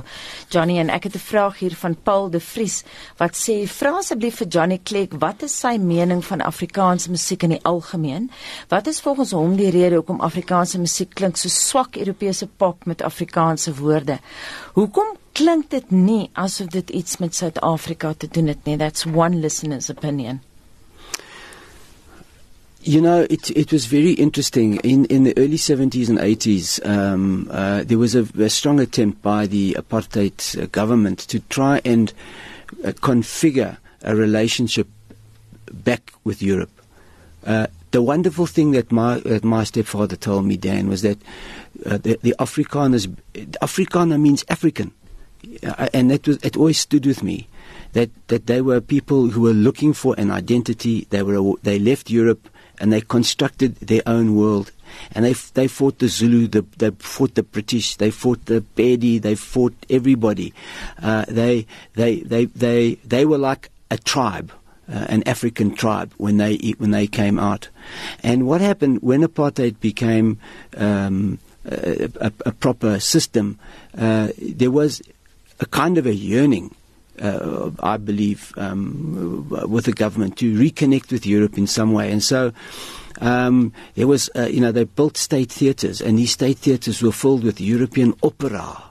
Johnny 0.50 0.78
en 0.82 0.90
ek 0.90 1.04
het 1.04 1.14
'n 1.14 1.28
vraag 1.30 1.58
hier 1.58 1.76
van 1.76 1.96
Paul 2.02 2.30
de 2.30 2.40
Vries 2.40 2.82
wat 3.18 3.36
sê 3.36 3.68
vra 3.68 3.96
asseblief 3.98 4.36
vir 4.36 4.48
Johnny 4.48 4.80
Clegg 4.82 5.18
wat 5.18 5.42
is 5.42 5.58
sy 5.58 5.76
mening 5.78 6.24
van 6.24 6.40
Afrikaanse 6.40 7.10
musiek 7.10 7.42
in 7.42 7.50
die 7.50 7.64
algemeen? 7.64 8.30
Wat 8.68 8.86
is 8.86 9.00
volgens 9.00 9.30
hom 9.30 9.56
die 9.56 9.70
rede 9.70 9.94
hoekom 9.94 10.20
Afrikaanse 10.20 10.78
musiek 10.78 11.14
klink 11.14 11.36
so 11.36 11.48
swak 11.48 11.96
Europese 11.96 12.46
pop 12.46 12.84
met 12.84 13.02
Afrikaanse 13.02 13.74
woorde? 13.74 14.18
Hoekom 14.74 15.16
klink 15.32 15.70
dit 15.70 15.90
nie 15.90 16.30
asof 16.32 16.66
dit 16.66 16.90
iets 16.90 17.18
met 17.18 17.34
Suid-Afrika 17.34 18.12
te 18.12 18.28
doen 18.28 18.46
het 18.46 18.64
nie? 18.64 18.76
That's 18.76 19.06
one 19.06 19.36
listener's 19.36 19.90
opinion. 19.90 20.40
You 22.80 23.00
know, 23.00 23.26
it 23.28 23.50
it 23.50 23.72
was 23.72 23.86
very 23.86 24.12
interesting. 24.12 24.76
In 24.76 25.04
in 25.06 25.24
the 25.24 25.36
early 25.36 25.56
seventies 25.56 26.08
and 26.08 26.18
eighties, 26.20 26.80
um, 26.84 27.48
uh, 27.50 27.82
there 27.82 27.98
was 27.98 28.14
a, 28.14 28.22
a, 28.38 28.48
strong 28.48 28.78
attempt 28.78 29.20
by 29.20 29.46
the 29.46 29.74
apartheid 29.74 30.62
uh, 30.62 30.66
government 30.66 31.18
to 31.28 31.40
try 31.48 31.80
and 31.84 32.12
uh, 32.84 32.92
configure 32.92 33.78
a 34.02 34.14
relationship 34.14 34.86
back 35.72 36.12
with 36.22 36.40
Europe. 36.40 36.70
Uh, 37.44 37.66
the 37.90 38.00
wonderful 38.00 38.46
thing 38.46 38.70
that 38.72 38.92
my 38.92 39.18
that 39.20 39.42
my 39.42 39.64
stepfather 39.64 40.14
told 40.16 40.44
me, 40.44 40.56
Dan, 40.56 40.88
was 40.88 41.02
that 41.02 41.18
uh, 41.84 41.98
the, 41.98 42.16
the 42.22 42.34
Afrikaners, 42.38 43.08
Afrikaner 43.60 44.20
means 44.20 44.44
African, 44.48 44.92
uh, 45.66 45.88
and 45.92 46.12
that 46.12 46.28
was 46.28 46.38
it 46.44 46.56
always 46.56 46.78
stood 46.78 47.06
with 47.06 47.24
me. 47.24 47.48
That 47.94 48.10
that 48.28 48.46
they 48.46 48.60
were 48.60 48.80
people 48.80 49.30
who 49.30 49.40
were 49.40 49.52
looking 49.52 49.94
for 49.94 50.14
an 50.16 50.30
identity. 50.30 51.08
They 51.10 51.24
were 51.24 51.54
they 51.62 51.80
left 51.80 52.08
Europe 52.08 52.48
and 52.80 52.92
they 52.92 53.00
constructed 53.00 53.76
their 53.76 54.02
own 54.06 54.36
world. 54.36 54.72
And 55.12 55.24
they 55.24 55.34
they 55.54 55.68
fought 55.68 55.98
the 55.98 56.08
Zulu, 56.08 56.48
the, 56.48 56.62
they 56.78 56.90
fought 56.90 57.34
the 57.34 57.42
British, 57.42 57.96
they 57.96 58.10
fought 58.10 58.46
the 58.46 58.64
Pedi, 58.76 59.20
they 59.20 59.34
fought 59.34 59.74
everybody. 59.90 60.54
Uh, 61.02 61.24
they 61.28 61.66
they 61.94 62.20
they 62.20 62.46
they 62.46 62.94
they 63.04 63.24
were 63.24 63.38
like 63.38 63.70
a 63.90 63.98
tribe 63.98 64.52
uh, 64.90 65.06
an 65.08 65.22
African 65.26 65.74
tribe 65.74 66.12
when 66.16 66.38
they 66.38 66.56
when 66.78 66.90
they 66.90 67.06
came 67.06 67.38
out. 67.38 67.68
And 68.22 68.46
what 68.46 68.60
happened 68.60 69.02
when 69.02 69.22
apartheid 69.22 69.80
became 69.80 70.38
um, 70.76 71.38
a, 71.64 72.08
a, 72.20 72.32
a, 72.46 72.52
proper 72.52 72.98
system? 73.00 73.58
Uh, 73.96 74.28
there 74.38 74.70
was 74.70 75.02
a 75.60 75.66
kind 75.66 75.98
of 75.98 76.06
a 76.06 76.14
yearning. 76.14 76.74
Uh, 77.20 77.70
I 77.80 77.96
believe 77.96 78.52
um, 78.56 79.48
with 79.48 79.86
the 79.86 79.92
government 79.92 80.38
to 80.38 80.54
reconnect 80.54 81.10
with 81.10 81.26
Europe 81.26 81.58
in 81.58 81.66
some 81.66 81.92
way, 81.92 82.12
and 82.12 82.22
so 82.22 82.52
um, 83.20 83.72
there 83.94 84.06
was, 84.06 84.30
uh, 84.36 84.46
you 84.46 84.60
know, 84.60 84.72
they 84.72 84.84
built 84.84 85.16
state 85.16 85.50
theatres, 85.50 86.00
and 86.00 86.18
these 86.18 86.32
state 86.32 86.58
theatres 86.58 87.02
were 87.02 87.12
filled 87.12 87.42
with 87.42 87.60
European 87.60 88.14
opera 88.22 88.82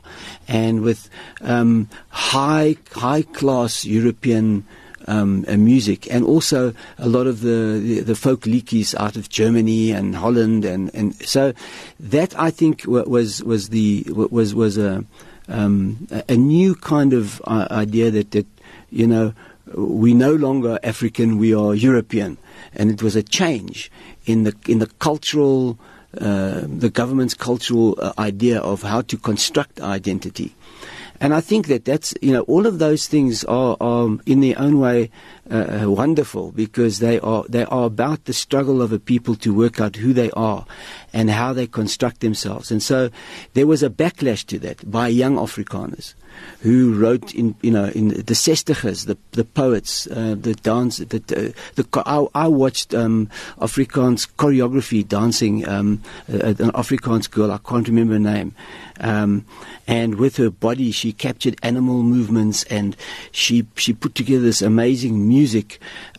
and 0.47 0.81
with 0.81 1.09
um, 1.41 1.89
high 2.09 2.75
high 2.91 3.21
class 3.21 3.85
European 3.85 4.65
um, 5.07 5.45
uh, 5.47 5.55
music, 5.55 6.11
and 6.11 6.25
also 6.25 6.73
a 6.97 7.07
lot 7.07 7.27
of 7.27 7.41
the, 7.41 7.79
the, 7.81 7.99
the 8.01 8.15
folk 8.15 8.41
liedjes 8.41 8.95
out 8.95 9.15
of 9.15 9.29
Germany 9.29 9.91
and 9.91 10.15
Holland, 10.15 10.65
and, 10.65 10.93
and 10.93 11.15
so 11.15 11.53
that 11.99 12.37
I 12.37 12.51
think 12.51 12.83
was 12.85 13.43
was 13.43 13.69
the 13.69 14.05
was 14.09 14.53
was 14.53 14.77
a 14.77 15.05
um, 15.47 16.07
a 16.27 16.35
new 16.35 16.75
kind 16.75 17.13
of 17.13 17.41
uh, 17.45 17.67
idea 17.71 18.11
that 18.11 18.31
that 18.31 18.47
you 18.89 19.07
know 19.07 19.33
we 19.75 20.13
no 20.13 20.33
longer 20.33 20.79
African, 20.83 21.37
we 21.37 21.53
are 21.53 21.75
European, 21.75 22.37
and 22.73 22.91
it 22.91 23.01
was 23.01 23.15
a 23.15 23.23
change 23.23 23.91
in 24.25 24.43
the 24.43 24.55
in 24.67 24.79
the 24.79 24.87
cultural. 24.99 25.77
Uh, 26.17 26.61
the 26.65 26.89
government's 26.89 27.35
cultural 27.35 27.95
uh, 28.01 28.11
idea 28.17 28.59
of 28.59 28.81
how 28.81 29.01
to 29.01 29.17
construct 29.17 29.79
identity. 29.81 30.55
And 31.19 31.33
I 31.33 31.41
think 31.41 31.67
that 31.67 31.85
that's, 31.85 32.13
you 32.21 32.31
know, 32.31 32.41
all 32.41 32.65
of 32.65 32.79
those 32.79 33.07
things 33.07 33.43
are, 33.43 33.75
are 33.79 34.17
in 34.25 34.39
their 34.39 34.57
own 34.57 34.79
way 34.79 35.09
uh, 35.49 35.83
uh, 35.83 35.89
wonderful 35.89 36.51
because 36.51 36.99
they 36.99 37.19
are, 37.19 37.43
they 37.47 37.65
are 37.65 37.85
about 37.85 38.25
the 38.25 38.33
struggle 38.33 38.81
of 38.81 38.91
a 38.91 38.99
people 38.99 39.35
to 39.35 39.53
work 39.53 39.79
out 39.79 39.95
who 39.95 40.13
they 40.13 40.31
are 40.31 40.65
and 41.13 41.29
how 41.29 41.53
they 41.53 41.67
construct 41.67 42.19
themselves. 42.19 42.71
And 42.71 42.81
so 42.81 43.09
there 43.53 43.67
was 43.67 43.83
a 43.83 43.89
backlash 43.89 44.45
to 44.47 44.59
that 44.59 44.89
by 44.89 45.07
young 45.07 45.35
Afrikaners 45.37 46.13
who 46.61 46.93
wrote 46.93 47.33
in 47.33 47.55
you 47.61 47.71
know 47.71 47.85
in 47.85 48.09
the 48.09 48.33
sestigers, 48.33 49.05
the 49.05 49.17
the 49.31 49.43
poets, 49.43 50.07
uh, 50.07 50.35
the 50.39 50.53
dance, 50.55 50.97
the, 50.97 51.53
the, 51.75 51.87
I, 52.05 52.25
I, 52.33 52.47
watched 52.47 52.93
um, 52.93 53.29
Afrikaans 53.59 54.27
choreography 54.35 55.07
dancing 55.07 55.67
um, 55.67 56.01
uh, 56.31 56.47
an 56.47 56.71
Afrikaans 56.71 57.29
girl 57.29 57.51
I 57.51 57.59
can't 57.59 57.87
remember 57.87 58.13
her 58.13 58.19
name, 58.19 58.55
um, 58.99 59.45
and 59.87 60.15
with 60.15 60.37
her 60.37 60.49
body 60.49 60.91
she 60.91 61.13
captured 61.13 61.57
animal 61.63 62.03
movements 62.03 62.63
and 62.65 62.95
she 63.31 63.67
she 63.75 63.93
put 63.93 64.15
together 64.15 64.43
this 64.43 64.61
amazing 64.61 65.27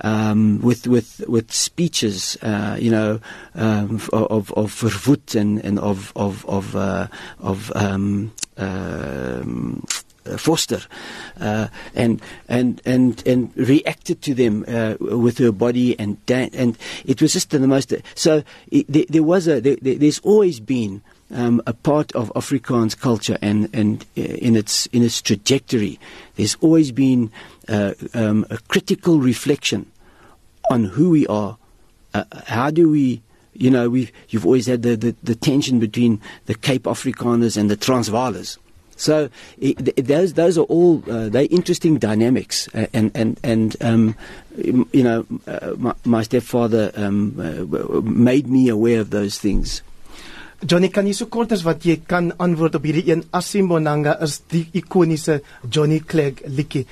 um, 0.03 0.61
with 0.61 0.87
with 0.87 1.25
with 1.29 1.53
speeches 1.53 2.37
uh, 2.43 2.77
you 2.79 2.91
know 2.91 3.21
um, 3.55 4.01
of 4.13 4.53
of 4.53 4.73
Verwoerd 4.73 5.35
and 5.35 5.65
and 5.65 5.79
of 5.79 6.13
of 6.17 6.45
of 6.47 6.77
uh, 6.77 7.09
of 7.41 7.73
um, 7.75 8.33
um 8.57 9.83
Vorster, 10.37 10.87
uh, 11.41 11.69
and 11.95 12.21
and 12.49 12.83
and 12.85 13.27
and 13.27 13.57
reacted 13.57 14.23
to 14.23 14.35
them 14.35 14.65
uh, 14.69 14.95
with 15.01 15.39
her 15.39 15.53
body 15.53 15.99
and 15.99 16.25
dan- 16.27 16.51
and 16.53 16.77
it 17.05 17.23
was 17.23 17.33
just 17.33 17.51
the 17.51 17.61
most. 17.61 17.95
So 18.15 18.43
it, 18.71 18.87
there, 18.89 19.05
there, 19.09 19.23
was 19.23 19.49
a 19.49 19.61
there, 19.61 19.77
there's 19.77 20.19
always 20.21 20.61
been. 20.61 21.03
Um, 21.31 21.61
a 21.67 21.75
part 21.75 22.11
of 22.13 22.33
Afrikaans 22.35 22.99
culture 22.99 23.37
and, 23.43 23.69
and 23.75 24.03
uh, 24.17 24.23
in 24.23 24.57
its 24.57 24.87
in 24.87 25.03
its 25.03 25.21
trajectory, 25.21 26.01
there's 26.37 26.57
always 26.63 26.91
been 26.91 27.31
uh, 27.69 27.93
um, 28.15 28.47
a 28.49 28.57
critical 28.69 29.21
reflection 29.21 29.93
on 30.71 30.85
who 30.85 31.11
we 31.11 31.27
are. 31.27 31.59
Uh, 32.15 32.25
how 32.47 32.71
do 32.71 32.89
we 32.89 33.21
you 33.59 33.71
know, 33.71 33.91
we've, 33.91 34.13
you've 34.29 34.47
always 34.47 34.67
had 34.67 34.83
the, 34.83 34.97
the, 34.97 35.15
the, 35.23 35.35
tension 35.35 35.81
between 35.81 36.21
the 36.47 36.55
Cape 36.55 36.85
Afrikaners 36.85 37.57
and 37.57 37.69
the 37.69 37.77
Transvaalers. 37.77 38.57
So 38.97 39.31
it, 39.59 40.07
those 40.07 40.35
those 40.35 40.59
are 40.59 40.65
all 40.65 41.05
uh, 41.09 41.29
they 41.29 41.45
interesting 41.45 41.99
dynamics, 41.99 42.69
uh, 42.75 42.87
and 42.93 43.13
and 43.15 43.39
and 43.45 43.77
um, 43.81 44.17
you 44.57 45.05
know, 45.05 45.25
uh, 45.47 45.75
my, 45.79 45.95
my, 46.05 46.23
stepfather 46.25 46.91
um, 46.97 47.39
uh, 47.39 48.01
made 48.01 48.49
me 48.49 48.69
aware 48.69 49.01
of 49.01 49.11
those 49.11 49.39
things. 49.39 49.83
Johnny, 50.59 50.89
kan 50.91 51.07
jy 51.07 51.13
so 51.15 51.29
kort 51.31 51.53
as 51.55 51.63
wat 51.63 51.85
jy 51.87 52.01
kan 52.03 52.33
antwoord 52.43 52.75
op 52.75 52.87
hierdie 52.89 53.13
een 53.13 53.21
Asimbonanga 53.31 54.17
is 54.27 54.41
die 54.51 54.65
ikoniese 54.81 55.37
Johnny 55.71 56.01
Clegg 56.03 56.43
liedjie. 56.51 56.83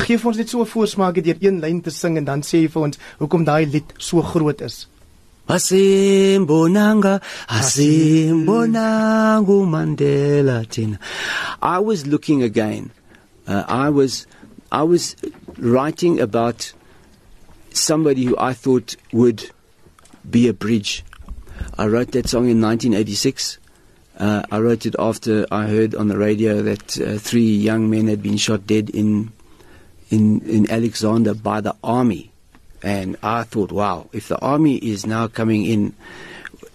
Geef 0.00 0.24
ons 0.24 0.40
net 0.40 0.48
so 0.48 0.62
'n 0.62 0.66
voorsmaak 0.66 1.20
deur 1.20 1.36
een 1.40 1.60
lyn 1.60 1.82
te 1.82 1.90
sing 1.90 2.16
en 2.16 2.24
dan 2.24 2.40
sê 2.40 2.64
jy 2.64 2.68
vir 2.68 2.82
ons 2.82 2.98
hoekom 3.18 3.44
daai 3.44 3.66
lied 3.66 3.92
so 3.98 4.22
groot 4.22 4.62
is. 4.62 4.88
asimbonanga 5.48 7.20
asimbonanga 7.48 9.66
Mandela 9.66 10.64
thina 10.64 10.98
I 11.60 11.78
was 11.78 12.06
looking 12.06 12.42
again 12.42 12.90
uh, 13.48 13.64
I 13.68 13.90
was 13.90 14.26
I 14.70 14.84
was 14.84 15.16
writing 15.58 16.20
about 16.20 16.72
somebody 17.72 18.24
who 18.24 18.36
I 18.38 18.54
thought 18.54 18.96
would 19.12 19.50
be 20.30 20.48
a 20.48 20.54
bridge 20.54 21.04
I 21.78 21.86
wrote 21.86 22.12
that 22.12 22.28
song 22.28 22.48
in 22.48 22.60
1986 22.60 23.58
uh, 24.18 24.42
I 24.50 24.58
wrote 24.58 24.86
it 24.86 24.94
after 24.98 25.46
I 25.50 25.66
heard 25.66 25.94
on 25.94 26.08
the 26.08 26.18
radio 26.18 26.62
that 26.62 27.00
uh, 27.00 27.18
three 27.18 27.50
young 27.56 27.88
men 27.88 28.08
had 28.08 28.22
been 28.22 28.36
shot 28.36 28.66
dead 28.66 28.90
in 28.90 29.32
in 30.10 30.40
in 30.42 30.70
Alexander 30.70 31.34
by 31.34 31.60
the 31.60 31.74
army 31.82 32.32
and 32.82 33.16
I 33.22 33.44
thought, 33.44 33.70
wow, 33.70 34.08
if 34.12 34.28
the 34.28 34.38
army 34.40 34.76
is 34.76 35.06
now 35.06 35.28
coming 35.28 35.64
in, 35.64 35.94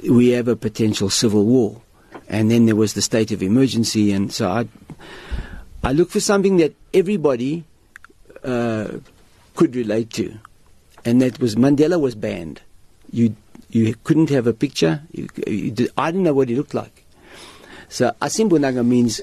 we 0.10 0.30
have 0.30 0.48
a 0.48 0.56
potential 0.56 1.10
civil 1.10 1.46
war. 1.46 1.82
And 2.30 2.50
then 2.50 2.66
there 2.66 2.76
was 2.76 2.94
the 2.94 3.02
state 3.02 3.32
of 3.32 3.44
emergency, 3.44 4.12
and 4.12 4.32
so 4.32 4.50
I, 4.50 4.68
I 5.84 5.94
looked 5.94 6.12
for 6.12 6.20
something 6.20 6.58
that 6.58 6.76
everybody 6.94 7.64
uh, 8.44 8.88
could 9.56 9.76
relate 9.76 10.12
to, 10.12 10.38
and 11.06 11.22
that 11.22 11.40
was 11.40 11.56
Mandela 11.56 12.00
was 12.00 12.16
banned. 12.16 12.62
You 13.12 13.36
you 13.70 13.96
couldn't 14.04 14.30
have 14.30 14.48
a 14.48 14.54
picture. 14.54 15.02
You, 15.12 15.28
you 15.46 15.72
did, 15.72 15.92
I 15.98 16.12
didn't 16.12 16.24
know 16.24 16.34
what 16.34 16.50
he 16.50 16.56
looked 16.56 16.74
like. 16.74 17.06
So 17.90 18.12
Asimbonanga 18.22 18.86
means 18.86 19.22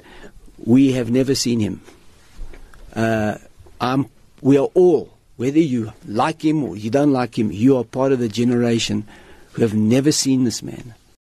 we 0.58 0.92
have 0.92 1.10
never 1.10 1.34
seen 1.34 1.60
him. 1.60 1.80
Uh, 2.94 3.38
we 4.40 4.58
are 4.58 4.68
all 4.74 5.14
whether 5.36 5.58
you 5.58 5.92
like 6.06 6.44
him 6.44 6.62
or 6.62 6.76
you 6.76 6.90
don't 6.90 7.12
like 7.12 7.38
him, 7.38 7.50
you 7.50 7.76
are 7.76 7.84
part 7.84 8.12
of 8.12 8.18
the 8.18 8.28
generation 8.28 9.06
who 9.52 9.62
have 9.62 9.74
never 9.74 10.12
seen 10.12 10.44
this 10.44 10.62
man. 10.62 10.94